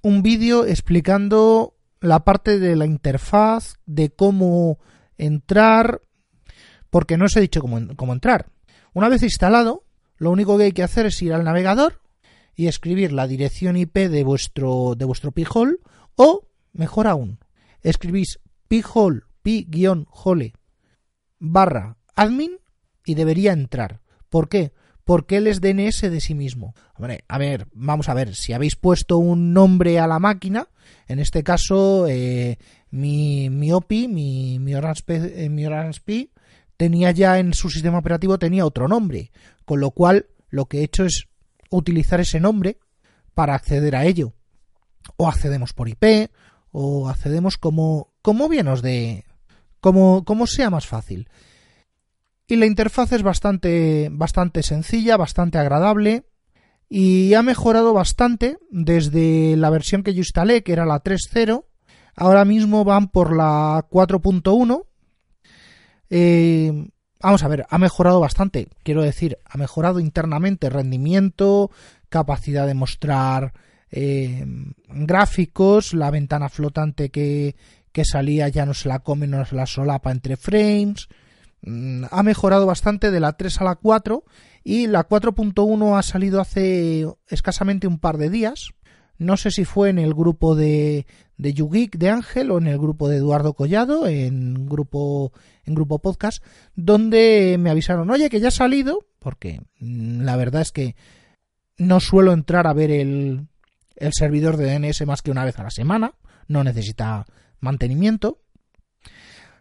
un 0.01 0.21
vídeo 0.21 0.65
explicando 0.65 1.72
la 2.03 2.25
parte 2.25 2.59
de 2.59 2.75
la 2.75 2.85
interfaz, 2.85 3.75
de 3.85 4.09
cómo 4.09 4.77
entrar, 5.17 6.01
porque 6.89 7.17
no 7.17 7.25
os 7.25 7.35
he 7.37 7.41
dicho 7.41 7.61
cómo, 7.61 7.79
cómo 7.95 8.11
entrar. 8.11 8.49
Una 8.93 9.07
vez 9.07 9.23
instalado, 9.23 9.85
lo 10.17 10.29
único 10.29 10.57
que 10.57 10.65
hay 10.65 10.71
que 10.73 10.83
hacer 10.83 11.05
es 11.05 11.21
ir 11.21 11.33
al 11.33 11.45
navegador 11.45 12.01
y 12.55 12.67
escribir 12.67 13.13
la 13.13 13.25
dirección 13.25 13.77
IP 13.77 13.95
de 14.09 14.23
vuestro, 14.25 14.95
de 14.97 15.05
vuestro 15.05 15.31
pijol 15.31 15.79
o, 16.15 16.49
mejor 16.73 17.07
aún, 17.07 17.39
escribís 17.81 18.41
pijol, 18.67 19.25
pi-hole 19.41 20.53
barra 21.39 21.97
admin 22.15 22.57
y 23.05 23.15
debería 23.15 23.53
entrar. 23.53 24.01
¿Por 24.27 24.49
qué? 24.49 24.73
Porque 25.03 25.37
él 25.37 25.47
es 25.47 25.59
DNS 25.59 26.01
de 26.01 26.21
sí 26.21 26.33
mismo. 26.33 26.75
a 27.27 27.37
ver, 27.37 27.67
vamos 27.73 28.07
a 28.09 28.13
ver, 28.13 28.35
si 28.35 28.53
habéis 28.53 28.75
puesto 28.75 29.17
un 29.17 29.53
nombre 29.53 29.99
a 29.99 30.07
la 30.07 30.19
máquina, 30.19 30.69
en 31.07 31.19
este 31.19 31.43
caso 31.43 32.07
eh, 32.07 32.57
mi, 32.89 33.49
mi 33.49 33.71
OPI, 33.71 34.07
mi, 34.07 34.59
mi 34.59 34.75
Orange, 34.75 35.03
eh, 35.07 36.29
tenía 36.77 37.11
ya 37.11 37.39
en 37.39 37.53
su 37.53 37.69
sistema 37.69 37.99
operativo 37.99 38.37
tenía 38.37 38.65
otro 38.65 38.87
nombre, 38.87 39.31
con 39.65 39.79
lo 39.79 39.91
cual 39.91 40.27
lo 40.49 40.65
que 40.65 40.79
he 40.79 40.83
hecho 40.83 41.05
es 41.05 41.27
utilizar 41.69 42.19
ese 42.19 42.39
nombre 42.39 42.77
para 43.33 43.55
acceder 43.55 43.95
a 43.95 44.05
ello. 44.05 44.33
O 45.17 45.27
accedemos 45.27 45.73
por 45.73 45.89
IP, 45.89 46.31
o 46.71 47.09
accedemos 47.09 47.57
como, 47.57 48.13
como 48.21 48.47
bien 48.47 48.67
os 48.67 48.81
de, 48.81 49.25
como, 49.79 50.23
como 50.23 50.47
sea 50.47 50.69
más 50.69 50.87
fácil. 50.87 51.27
Y 52.47 52.57
la 52.57 52.65
interfaz 52.65 53.11
es 53.13 53.23
bastante, 53.23 54.09
bastante 54.11 54.63
sencilla, 54.63 55.17
bastante 55.17 55.57
agradable 55.57 56.25
y 56.89 57.33
ha 57.33 57.41
mejorado 57.41 57.93
bastante 57.93 58.59
desde 58.69 59.55
la 59.57 59.69
versión 59.69 60.03
que 60.03 60.13
yo 60.13 60.19
instalé, 60.19 60.61
que 60.61 60.73
era 60.73 60.85
la 60.85 61.01
3.0. 61.01 61.65
Ahora 62.15 62.45
mismo 62.45 62.83
van 62.83 63.07
por 63.07 63.35
la 63.35 63.87
4.1. 63.89 64.85
Eh, 66.11 66.87
vamos 67.19 67.43
a 67.43 67.47
ver, 67.47 67.65
ha 67.67 67.77
mejorado 67.79 68.19
bastante. 68.19 68.67
Quiero 68.83 69.01
decir, 69.01 69.39
ha 69.45 69.57
mejorado 69.57 69.99
internamente 69.99 70.69
rendimiento, 70.69 71.71
capacidad 72.09 72.67
de 72.67 72.75
mostrar 72.75 73.53
eh, 73.89 74.45
gráficos, 74.87 75.95
la 75.95 76.11
ventana 76.11 76.49
flotante 76.49 77.09
que, 77.09 77.55
salía 78.03 78.49
ya 78.49 78.67
no 78.67 78.75
se 78.75 78.89
la 78.89 78.99
come, 78.99 79.25
no 79.25 79.43
se 79.45 79.55
la 79.55 79.65
solapa 79.65 80.11
entre 80.11 80.37
frames. 80.37 81.07
Mm, 81.65 82.05
ha 82.11 82.23
mejorado 82.23 82.65
bastante 82.65 83.09
de 83.09 83.19
la 83.19 83.33
3 83.33 83.61
a 83.61 83.63
la 83.63 83.75
4 83.75 84.23
y 84.63 84.87
la 84.87 85.07
4.1 85.07 85.97
ha 85.97 86.03
salido 86.03 86.41
hace 86.41 87.07
escasamente 87.27 87.87
un 87.87 87.99
par 87.99 88.17
de 88.17 88.29
días. 88.29 88.71
No 89.17 89.37
sé 89.37 89.51
si 89.51 89.63
fue 89.63 89.89
en 89.89 89.99
el 89.99 90.13
grupo 90.13 90.55
de, 90.55 91.05
de 91.37 91.53
YouGeek 91.53 91.97
de 91.97 92.09
Ángel 92.09 92.51
o 92.51 92.57
en 92.57 92.67
el 92.67 92.77
grupo 92.77 93.07
de 93.07 93.17
Eduardo 93.17 93.53
Collado, 93.53 94.07
en 94.07 94.67
grupo, 94.67 95.31
en 95.63 95.75
grupo 95.75 95.99
podcast, 95.99 96.43
donde 96.75 97.57
me 97.59 97.69
avisaron, 97.69 98.09
oye, 98.09 98.29
que 98.29 98.41
ya 98.41 98.49
ha 98.49 98.51
salido, 98.51 98.99
porque 99.19 99.61
mm, 99.79 100.21
la 100.21 100.35
verdad 100.35 100.61
es 100.61 100.71
que 100.71 100.95
no 101.77 101.99
suelo 101.99 102.33
entrar 102.33 102.67
a 102.67 102.73
ver 102.73 102.91
el, 102.91 103.47
el 103.95 104.13
servidor 104.13 104.57
de 104.57 104.77
DNS 104.77 105.05
más 105.05 105.21
que 105.21 105.31
una 105.31 105.45
vez 105.45 105.57
a 105.59 105.63
la 105.63 105.71
semana, 105.71 106.15
no 106.47 106.63
necesita 106.63 107.25
mantenimiento, 107.59 108.42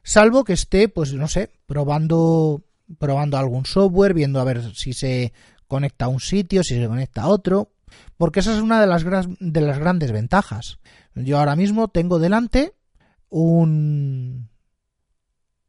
salvo 0.02 0.44
que 0.44 0.52
esté, 0.52 0.88
pues 0.88 1.12
no 1.14 1.28
sé, 1.28 1.50
probando, 1.66 2.64
probando 2.98 3.36
algún 3.36 3.66
software, 3.66 4.14
viendo 4.14 4.40
a 4.40 4.44
ver 4.44 4.74
si 4.74 4.92
se 4.92 5.32
conecta 5.66 6.06
a 6.06 6.08
un 6.08 6.20
sitio, 6.20 6.62
si 6.62 6.74
se 6.74 6.86
conecta 6.86 7.22
a 7.22 7.28
otro, 7.28 7.72
porque 8.16 8.40
esa 8.40 8.54
es 8.54 8.60
una 8.60 8.80
de 8.80 8.86
las, 8.86 9.04
de 9.40 9.60
las 9.60 9.78
grandes 9.78 10.12
ventajas. 10.12 10.78
Yo 11.14 11.38
ahora 11.38 11.56
mismo 11.56 11.88
tengo 11.88 12.18
delante 12.18 12.74
un, 13.28 14.48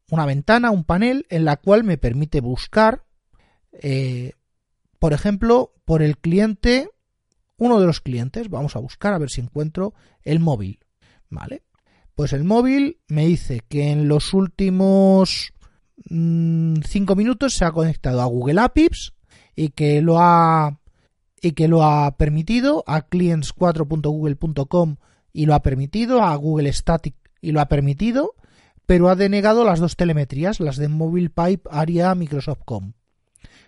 una 0.10 0.26
ventana, 0.26 0.72
un 0.72 0.84
panel, 0.84 1.26
en 1.30 1.46
la 1.46 1.58
cual 1.58 1.84
me 1.84 1.98
permite 1.98 2.41
buscar, 2.41 3.06
eh, 3.72 4.34
por 5.00 5.13
ejemplo, 5.13 5.74
por 5.86 6.02
el 6.02 6.17
cliente, 6.17 6.89
uno 7.58 7.80
de 7.80 7.86
los 7.86 8.02
clientes, 8.02 8.50
vamos 8.50 8.76
a 8.76 8.80
buscar 8.80 9.13
a 9.13 9.17
ver 9.17 9.30
si 9.30 9.41
encuentro 9.41 9.93
el 10.24 10.39
móvil, 10.39 10.80
¿vale? 11.30 11.63
Pues 12.15 12.34
el 12.34 12.43
móvil 12.43 12.99
me 13.08 13.26
dice 13.26 13.62
que 13.67 13.89
en 13.89 14.08
los 14.08 14.34
últimos 14.34 15.54
5 16.06 16.13
mm, 16.13 17.17
minutos 17.17 17.56
se 17.56 17.65
ha 17.65 17.71
conectado 17.71 18.21
a 18.21 18.26
Google 18.26 18.62
Apps 18.62 19.13
y 19.56 19.69
que 19.69 20.02
lo 20.02 20.19
ha 20.19 20.80
y 21.41 21.52
que 21.52 21.67
lo 21.67 21.84
ha 21.84 22.15
permitido 22.15 22.84
a 22.88 23.10
clients4.google.com 23.10 24.95
y 25.34 25.45
lo 25.45 25.56
ha 25.56 25.62
permitido 25.62 26.21
a 26.21 26.36
Google 26.36 26.71
Static 26.71 27.15
y 27.41 27.52
lo 27.52 27.60
ha 27.60 27.67
permitido, 27.67 28.36
pero 28.86 29.10
ha 29.10 29.15
denegado 29.15 29.65
las 29.65 29.80
dos 29.80 29.97
telemetrías, 29.97 30.62
las 30.62 30.78
de 30.78 30.88
Mobile 30.88 31.30
Pipe 31.30 31.69
Area 31.69 32.15
Microsoft.com. 32.15 32.93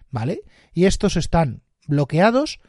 ¿Vale? 0.09 0.43
Y 0.73 0.85
estos 0.85 1.17
están 1.17 1.63
bloqueados 1.87 2.59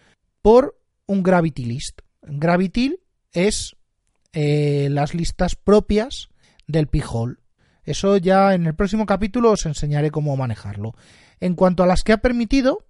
por 0.42 0.76
un 1.06 1.22
Gravity 1.22 1.64
List. 1.64 2.00
Gravity 2.22 2.98
es 3.32 3.76
eh, 4.32 4.88
las 4.90 5.14
listas 5.14 5.56
propias 5.56 6.28
del 6.66 6.86
Pijol. 6.86 7.40
Eso 7.84 8.16
ya 8.16 8.54
en 8.54 8.66
el 8.66 8.74
próximo 8.74 9.06
capítulo 9.06 9.52
os 9.52 9.66
enseñaré 9.66 10.10
cómo 10.10 10.36
manejarlo. 10.36 10.94
En 11.40 11.54
cuanto 11.54 11.82
a 11.82 11.86
las 11.86 12.02
que 12.02 12.12
ha 12.12 12.18
permitido, 12.18 12.84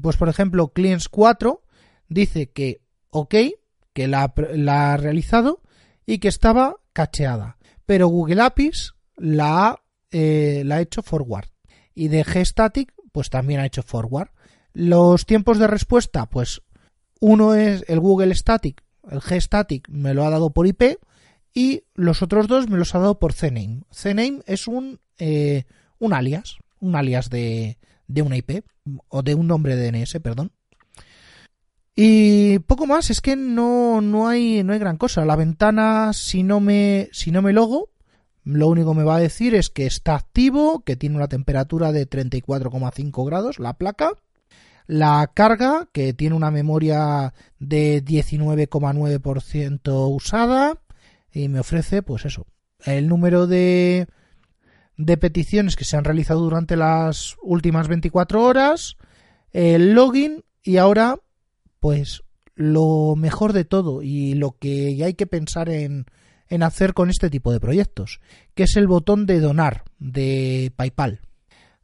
pues 0.00 0.16
por 0.16 0.28
ejemplo, 0.28 0.68
Clients 0.68 1.08
4 1.08 1.62
dice 2.08 2.50
que 2.50 2.84
ok, 3.10 3.34
que 3.92 4.08
la, 4.08 4.24
ha 4.24 4.96
realizado 4.96 5.62
y 6.04 6.18
que 6.18 6.28
estaba 6.28 6.76
cacheada. 6.92 7.56
Pero 7.86 8.08
Google 8.08 8.42
APIs 8.42 8.94
la 9.16 9.68
ha, 9.68 9.82
eh, 10.10 10.62
la 10.64 10.76
ha 10.76 10.80
hecho 10.80 11.02
forward. 11.02 11.48
Y 11.94 12.08
de 12.08 12.24
Gstatic, 12.24 12.92
pues 13.12 13.30
también 13.30 13.60
ha 13.60 13.66
hecho 13.66 13.82
forward. 13.82 14.30
Los 14.72 15.26
tiempos 15.26 15.60
de 15.60 15.68
respuesta, 15.68 16.26
pues 16.26 16.62
uno 17.20 17.54
es 17.54 17.84
el 17.86 18.00
Google 18.00 18.34
Static 18.34 18.82
el 19.10 19.20
gstatic 19.20 19.88
me 19.88 20.14
lo 20.14 20.24
ha 20.24 20.30
dado 20.30 20.50
por 20.50 20.66
IP 20.66 20.98
y 21.52 21.84
los 21.94 22.22
otros 22.22 22.48
dos 22.48 22.68
me 22.68 22.78
los 22.78 22.94
ha 22.94 22.98
dado 22.98 23.18
por 23.18 23.34
cname. 23.34 23.82
cname 23.90 24.42
es 24.46 24.66
un, 24.66 25.00
eh, 25.18 25.64
un 25.98 26.12
alias, 26.12 26.56
un 26.80 26.96
alias 26.96 27.30
de, 27.30 27.78
de 28.08 28.22
una 28.22 28.36
IP 28.36 28.64
o 29.08 29.22
de 29.22 29.34
un 29.34 29.46
nombre 29.46 29.76
de 29.76 29.90
DNS, 29.90 30.18
perdón. 30.20 30.52
Y 31.96 32.58
poco 32.60 32.86
más, 32.86 33.10
es 33.10 33.20
que 33.20 33.36
no, 33.36 34.00
no, 34.00 34.26
hay, 34.26 34.64
no 34.64 34.72
hay 34.72 34.80
gran 34.80 34.96
cosa. 34.96 35.24
La 35.24 35.36
ventana, 35.36 36.12
si 36.12 36.42
no, 36.42 36.58
me, 36.58 37.08
si 37.12 37.30
no 37.30 37.40
me 37.40 37.52
logo, 37.52 37.90
lo 38.42 38.68
único 38.68 38.92
que 38.92 38.98
me 38.98 39.04
va 39.04 39.16
a 39.16 39.20
decir 39.20 39.54
es 39.54 39.70
que 39.70 39.86
está 39.86 40.16
activo, 40.16 40.82
que 40.84 40.96
tiene 40.96 41.16
una 41.16 41.28
temperatura 41.28 41.92
de 41.92 42.08
34,5 42.08 43.24
grados 43.24 43.60
la 43.60 43.74
placa 43.74 44.14
la 44.86 45.30
carga, 45.34 45.88
que 45.92 46.12
tiene 46.12 46.36
una 46.36 46.50
memoria 46.50 47.34
de 47.58 48.04
19,9% 48.04 50.14
usada, 50.14 50.80
y 51.32 51.48
me 51.48 51.60
ofrece, 51.60 52.02
pues 52.02 52.24
eso, 52.24 52.46
el 52.84 53.08
número 53.08 53.46
de, 53.46 54.06
de 54.96 55.16
peticiones 55.16 55.76
que 55.76 55.84
se 55.84 55.96
han 55.96 56.04
realizado 56.04 56.40
durante 56.40 56.76
las 56.76 57.36
últimas 57.42 57.88
24 57.88 58.42
horas, 58.42 58.96
el 59.50 59.94
login 59.94 60.44
y 60.62 60.76
ahora, 60.76 61.18
pues 61.80 62.22
lo 62.54 63.14
mejor 63.16 63.52
de 63.52 63.64
todo 63.64 64.02
y 64.02 64.34
lo 64.34 64.52
que 64.52 65.02
hay 65.04 65.14
que 65.14 65.26
pensar 65.26 65.68
en, 65.68 66.06
en 66.48 66.62
hacer 66.62 66.94
con 66.94 67.10
este 67.10 67.30
tipo 67.30 67.52
de 67.52 67.60
proyectos, 67.60 68.20
que 68.54 68.64
es 68.64 68.76
el 68.76 68.86
botón 68.86 69.26
de 69.26 69.40
donar 69.40 69.84
de 69.98 70.72
PayPal. 70.76 71.20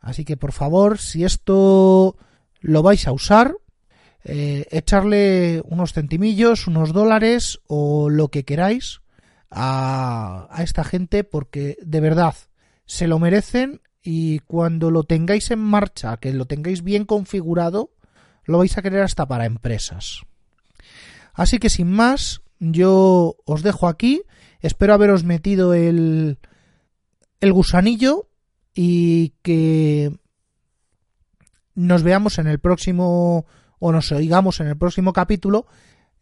Así 0.01 0.25
que 0.25 0.37
por 0.37 0.53
favor, 0.53 0.99
si 0.99 1.25
esto 1.25 2.17
lo 2.61 2.83
vais 2.83 3.07
a 3.07 3.13
usar, 3.13 3.57
eh, 4.25 4.67
echarle 4.71 5.63
unos 5.65 5.93
centimillos, 5.93 6.67
unos 6.67 6.93
dólares 6.93 7.61
o 7.67 8.11
lo 8.11 8.29
que 8.29 8.45
queráis 8.45 9.01
a, 9.51 10.47
a 10.51 10.63
esta 10.63 10.85
gente 10.85 11.25
porque 11.25 11.77
de 11.83 12.01
verdad 12.01 12.35
se 12.87 13.07
lo 13.07 13.19
merecen 13.19 13.81
y 14.03 14.41
cuando 14.41 14.91
lo 14.91 15.05
tengáis 15.05 15.51
en 15.51 15.61
marcha, 15.61 16.17
que 16.19 16.33
lo 16.33 16.47
tengáis 16.47 16.83
bien 16.83 17.05
configurado, 17.05 17.91
lo 18.45 18.59
vais 18.59 18.77
a 18.77 18.83
querer 18.83 19.03
hasta 19.03 19.27
para 19.27 19.47
empresas. 19.47 20.23
Así 21.33 21.59
que 21.59 21.71
sin 21.71 21.91
más, 21.91 22.43
yo 22.59 23.37
os 23.45 23.63
dejo 23.63 23.89
aquí. 23.89 24.23
Espero 24.61 24.95
haberos 24.95 25.25
metido 25.25 25.75
el, 25.75 26.39
el 27.41 27.53
gusanillo 27.53 28.29
y 28.75 29.35
que 29.43 30.13
nos 31.75 32.03
veamos 32.03 32.39
en 32.39 32.47
el 32.47 32.59
próximo 32.59 33.47
o 33.79 33.93
nos 33.93 34.13
oigamos 34.13 34.61
en 34.61 34.69
el 34.69 34.77
próximo 34.77 35.13
capítulo 35.13 35.67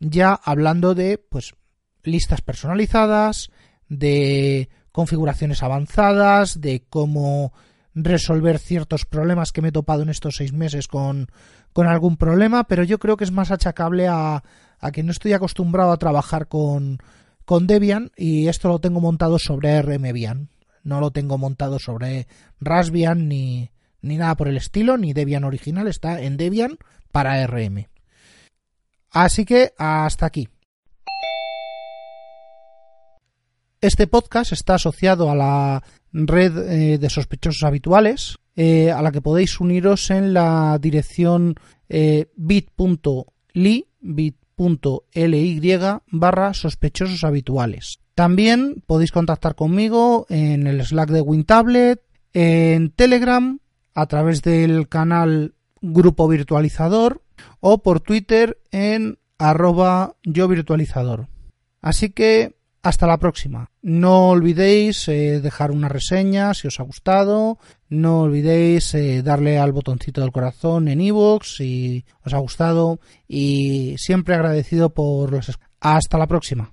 ya 0.00 0.32
hablando 0.32 0.94
de 0.94 1.18
pues 1.18 1.54
listas 2.02 2.40
personalizadas, 2.40 3.50
de 3.88 4.68
configuraciones 4.92 5.62
avanzadas, 5.62 6.60
de 6.60 6.84
cómo 6.88 7.52
resolver 7.94 8.58
ciertos 8.58 9.04
problemas 9.04 9.52
que 9.52 9.62
me 9.62 9.68
he 9.68 9.72
topado 9.72 10.02
en 10.02 10.08
estos 10.08 10.36
seis 10.36 10.52
meses 10.52 10.86
con, 10.88 11.28
con 11.72 11.86
algún 11.86 12.16
problema, 12.16 12.64
pero 12.64 12.84
yo 12.84 12.98
creo 12.98 13.16
que 13.16 13.24
es 13.24 13.32
más 13.32 13.50
achacable 13.50 14.06
a, 14.06 14.44
a 14.78 14.92
que 14.92 15.02
no 15.02 15.10
estoy 15.10 15.32
acostumbrado 15.32 15.90
a 15.90 15.98
trabajar 15.98 16.46
con, 16.48 16.98
con 17.44 17.66
Debian 17.66 18.12
y 18.16 18.48
esto 18.48 18.68
lo 18.68 18.78
tengo 18.78 19.00
montado 19.00 19.38
sobre 19.38 19.80
RMBian. 19.82 20.50
No 20.84 21.00
lo 21.00 21.10
tengo 21.10 21.36
montado 21.38 21.78
sobre 21.78 22.28
Raspbian 22.60 23.28
ni, 23.28 23.70
ni 24.02 24.16
nada 24.16 24.36
por 24.36 24.48
el 24.48 24.56
estilo, 24.56 24.96
ni 24.96 25.12
Debian 25.12 25.44
original, 25.44 25.88
está 25.88 26.20
en 26.20 26.36
Debian 26.36 26.78
para 27.12 27.46
RM. 27.46 27.88
Así 29.10 29.44
que 29.44 29.72
hasta 29.78 30.26
aquí. 30.26 30.48
Este 33.80 34.08
podcast 34.08 34.52
está 34.52 34.74
asociado 34.74 35.30
a 35.30 35.36
la 35.36 35.84
red 36.12 36.56
eh, 36.58 36.98
de 36.98 37.10
sospechosos 37.10 37.62
habituales, 37.62 38.38
eh, 38.56 38.90
a 38.90 39.02
la 39.02 39.12
que 39.12 39.22
podéis 39.22 39.60
uniros 39.60 40.10
en 40.10 40.34
la 40.34 40.78
dirección 40.80 41.54
eh, 41.88 42.26
bit.ly, 42.34 43.86
bit.ly 44.00 45.60
barra 46.10 46.54
sospechosos 46.54 47.22
habituales. 47.22 48.00
También 48.16 48.82
podéis 48.84 49.12
contactar 49.12 49.54
conmigo 49.54 50.26
en 50.28 50.66
el 50.66 50.84
Slack 50.84 51.10
de 51.10 51.20
WinTablet, 51.20 52.02
en 52.32 52.90
Telegram, 52.90 53.60
a 54.00 54.06
través 54.06 54.42
del 54.42 54.88
canal 54.88 55.54
Grupo 55.80 56.28
Virtualizador 56.28 57.22
o 57.58 57.82
por 57.82 58.00
Twitter 58.00 58.58
en 58.70 59.18
arroba 59.38 60.14
yo 60.22 60.46
virtualizador. 60.46 61.28
Así 61.80 62.10
que 62.10 62.56
hasta 62.82 63.08
la 63.08 63.18
próxima. 63.18 63.70
No 63.82 64.28
olvidéis 64.28 65.08
eh, 65.08 65.40
dejar 65.40 65.72
una 65.72 65.88
reseña 65.88 66.54
si 66.54 66.68
os 66.68 66.78
ha 66.78 66.84
gustado. 66.84 67.58
No 67.88 68.20
olvidéis 68.20 68.94
eh, 68.94 69.22
darle 69.22 69.58
al 69.58 69.72
botoncito 69.72 70.20
del 70.20 70.32
corazón 70.32 70.86
en 70.86 71.00
iVoox 71.00 71.56
si 71.56 72.04
os 72.24 72.34
ha 72.34 72.38
gustado. 72.38 73.00
Y 73.26 73.96
siempre 73.98 74.36
agradecido 74.36 74.90
por 74.90 75.32
los... 75.32 75.58
Hasta 75.80 76.18
la 76.18 76.26
próxima. 76.28 76.72